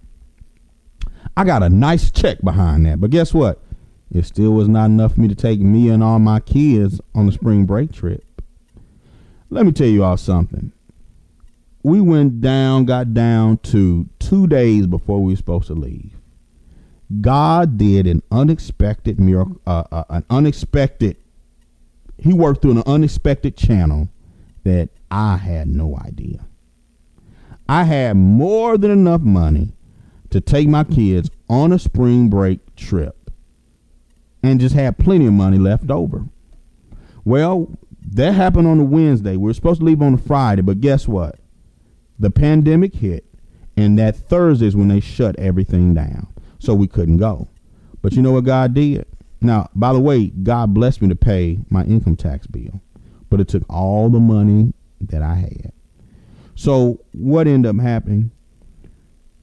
I 1.36 1.44
got 1.44 1.62
a 1.62 1.68
nice 1.68 2.10
check 2.10 2.40
behind 2.42 2.86
that, 2.86 3.00
but 3.00 3.10
guess 3.10 3.32
what? 3.34 3.62
It 4.12 4.24
still 4.24 4.52
was 4.52 4.68
not 4.68 4.86
enough 4.86 5.14
for 5.14 5.20
me 5.20 5.28
to 5.28 5.34
take 5.34 5.60
me 5.60 5.88
and 5.88 6.02
all 6.02 6.18
my 6.18 6.40
kids 6.40 7.00
on 7.14 7.26
the 7.26 7.32
spring 7.32 7.64
break 7.64 7.92
trip. 7.92 8.24
Let 9.50 9.66
me 9.66 9.72
tell 9.72 9.88
you 9.88 10.04
all 10.04 10.16
something 10.16 10.72
we 11.86 12.00
went 12.00 12.40
down, 12.40 12.84
got 12.84 13.14
down 13.14 13.58
to 13.58 14.08
two 14.28 14.46
days 14.46 14.86
before 14.86 15.22
we 15.22 15.32
were 15.32 15.36
supposed 15.36 15.66
to 15.68 15.74
leave. 15.74 16.16
God 17.20 17.78
did 17.78 18.06
an 18.06 18.22
unexpected 18.30 19.20
miracle, 19.20 19.60
uh, 19.66 19.84
uh, 19.92 20.04
an 20.10 20.24
unexpected. 20.28 21.16
He 22.18 22.32
worked 22.32 22.62
through 22.62 22.72
an 22.72 22.82
unexpected 22.86 23.56
channel 23.56 24.08
that 24.64 24.88
I 25.10 25.36
had 25.36 25.68
no 25.68 25.96
idea. 25.98 26.44
I 27.68 27.84
had 27.84 28.16
more 28.16 28.76
than 28.76 28.90
enough 28.90 29.20
money 29.20 29.72
to 30.30 30.40
take 30.40 30.68
my 30.68 30.84
kids 30.84 31.30
on 31.48 31.72
a 31.72 31.78
spring 31.78 32.28
break 32.28 32.74
trip 32.74 33.30
and 34.42 34.60
just 34.60 34.74
had 34.74 34.98
plenty 34.98 35.26
of 35.26 35.32
money 35.32 35.58
left 35.58 35.90
over. 35.90 36.24
Well, 37.24 37.68
that 38.14 38.32
happened 38.32 38.66
on 38.66 38.80
a 38.80 38.84
Wednesday. 38.84 39.36
We 39.36 39.44
were 39.44 39.54
supposed 39.54 39.80
to 39.80 39.86
leave 39.86 40.02
on 40.02 40.14
a 40.14 40.18
Friday, 40.18 40.62
but 40.62 40.80
guess 40.80 41.06
what? 41.06 41.38
the 42.18 42.30
pandemic 42.30 42.94
hit, 42.94 43.24
and 43.76 43.98
that 43.98 44.16
Thursday 44.16 44.66
is 44.66 44.76
when 44.76 44.88
they 44.88 45.00
shut 45.00 45.36
everything 45.38 45.94
down. 45.94 46.28
So 46.58 46.74
we 46.74 46.86
couldn't 46.86 47.18
go. 47.18 47.48
But 48.02 48.14
you 48.14 48.22
know 48.22 48.32
what 48.32 48.44
God 48.44 48.74
did? 48.74 49.06
Now, 49.40 49.68
by 49.74 49.92
the 49.92 50.00
way, 50.00 50.28
God 50.28 50.74
blessed 50.74 51.02
me 51.02 51.08
to 51.08 51.16
pay 51.16 51.58
my 51.68 51.84
income 51.84 52.16
tax 52.16 52.46
bill, 52.46 52.80
but 53.30 53.40
it 53.40 53.48
took 53.48 53.62
all 53.68 54.08
the 54.08 54.20
money 54.20 54.72
that 55.00 55.22
I 55.22 55.34
had. 55.34 55.72
So 56.54 57.04
what 57.12 57.46
ended 57.46 57.68
up 57.68 57.82
happening? 57.82 58.30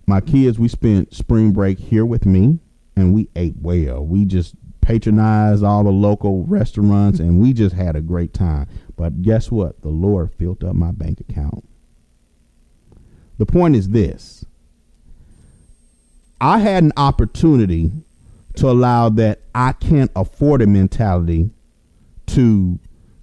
my 0.05 0.21
kids, 0.21 0.59
we 0.59 0.67
spent 0.67 1.13
spring 1.13 1.51
break 1.51 1.79
here 1.79 2.05
with 2.05 2.25
me, 2.25 2.59
and 2.95 3.13
we 3.13 3.29
ate 3.35 3.55
well. 3.59 4.05
We 4.05 4.25
just 4.25 4.55
patronized 4.81 5.63
all 5.63 5.83
the 5.83 5.91
local 5.91 6.45
restaurants, 6.45 7.19
and 7.19 7.39
we 7.39 7.53
just 7.53 7.75
had 7.75 7.95
a 7.95 8.01
great 8.01 8.33
time. 8.33 8.67
But 8.95 9.21
guess 9.21 9.49
what? 9.49 9.81
The 9.81 9.89
Lord 9.89 10.33
filled 10.33 10.63
up 10.63 10.75
my 10.75 10.91
bank 10.91 11.19
account. 11.21 11.67
The 13.37 13.45
point 13.45 13.75
is 13.75 13.89
this 13.89 14.45
I 16.39 16.59
had 16.59 16.83
an 16.83 16.93
opportunity 16.97 17.91
to 18.55 18.69
allow 18.69 19.09
that 19.09 19.39
I 19.55 19.73
can't 19.73 20.11
afford 20.15 20.61
a 20.61 20.67
mentality 20.67 21.49
to 22.27 22.79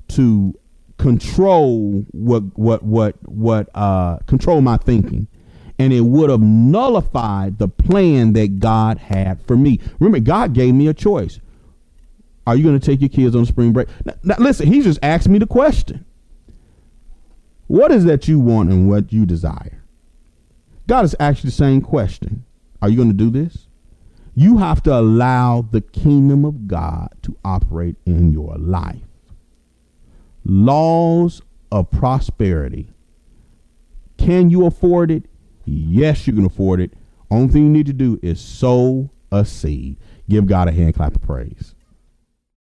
to 0.09 0.55
control 0.99 2.05
what 2.11 2.43
what 2.59 2.83
what 2.83 3.17
what 3.29 3.69
uh 3.75 4.19
control 4.27 4.61
my 4.61 4.77
thinking 4.77 5.29
and 5.81 5.95
it 5.95 6.03
would 6.03 6.29
have 6.29 6.43
nullified 6.43 7.59
the 7.59 7.67
plan 7.67 8.35
that 8.35 8.59
God 8.59 8.99
had 8.99 9.41
for 9.47 9.57
me. 9.57 9.81
Remember, 9.99 10.21
God 10.21 10.53
gave 10.53 10.75
me 10.75 10.89
a 10.89 10.93
choice. 10.93 11.41
Are 12.47 12.55
you 12.55 12.63
going 12.63 12.79
to 12.79 12.85
take 12.85 13.01
your 13.01 13.09
kids 13.09 13.35
on 13.35 13.47
spring 13.47 13.73
break? 13.73 13.89
Now, 14.05 14.13
now, 14.23 14.35
listen, 14.39 14.67
he 14.67 14.83
just 14.83 14.99
asked 15.03 15.27
me 15.27 15.39
the 15.39 15.47
question. 15.47 16.05
What 17.67 17.93
is 17.93 18.05
that 18.05 18.29
you 18.29 18.41
want 18.41 18.69
and 18.71 18.91
what 18.91 19.11
you 19.11 19.25
desire? 19.25 19.80
God 20.91 21.05
is 21.05 21.15
actually 21.21 21.51
the 21.51 21.57
same 21.57 21.83
question. 21.83 22.45
Are 22.83 22.89
you 22.89 22.97
going 22.97 23.11
to 23.11 23.15
do 23.15 23.31
this? 23.31 23.69
You 24.35 24.59
have 24.59 24.83
to 24.83 24.93
allow 24.93 25.63
the 25.71 25.83
kingdom 25.83 26.45
of 26.45 26.67
God 26.67 27.11
to 27.23 27.37
operate 27.45 27.95
in 28.07 28.33
your 28.33 28.57
life. 28.57 29.05
Laws 30.45 31.43
of 31.71 31.93
prosperity. 31.93 32.89
Can 34.19 34.51
you 34.51 34.67
afford 34.67 35.13
it? 35.13 35.27
Yes, 35.65 36.27
you 36.27 36.33
can 36.33 36.45
afford 36.45 36.81
it. 36.81 36.95
Only 37.31 37.53
thing 37.53 37.63
you 37.63 37.71
need 37.71 37.87
to 37.87 37.93
do 37.93 38.19
is 38.21 38.41
sow 38.41 39.11
a 39.31 39.45
seed. 39.45 39.97
Give 40.29 40.45
God 40.45 40.67
a 40.67 40.73
hand 40.73 40.97
clap 40.97 41.15
of 41.15 41.23
praise. 41.23 41.77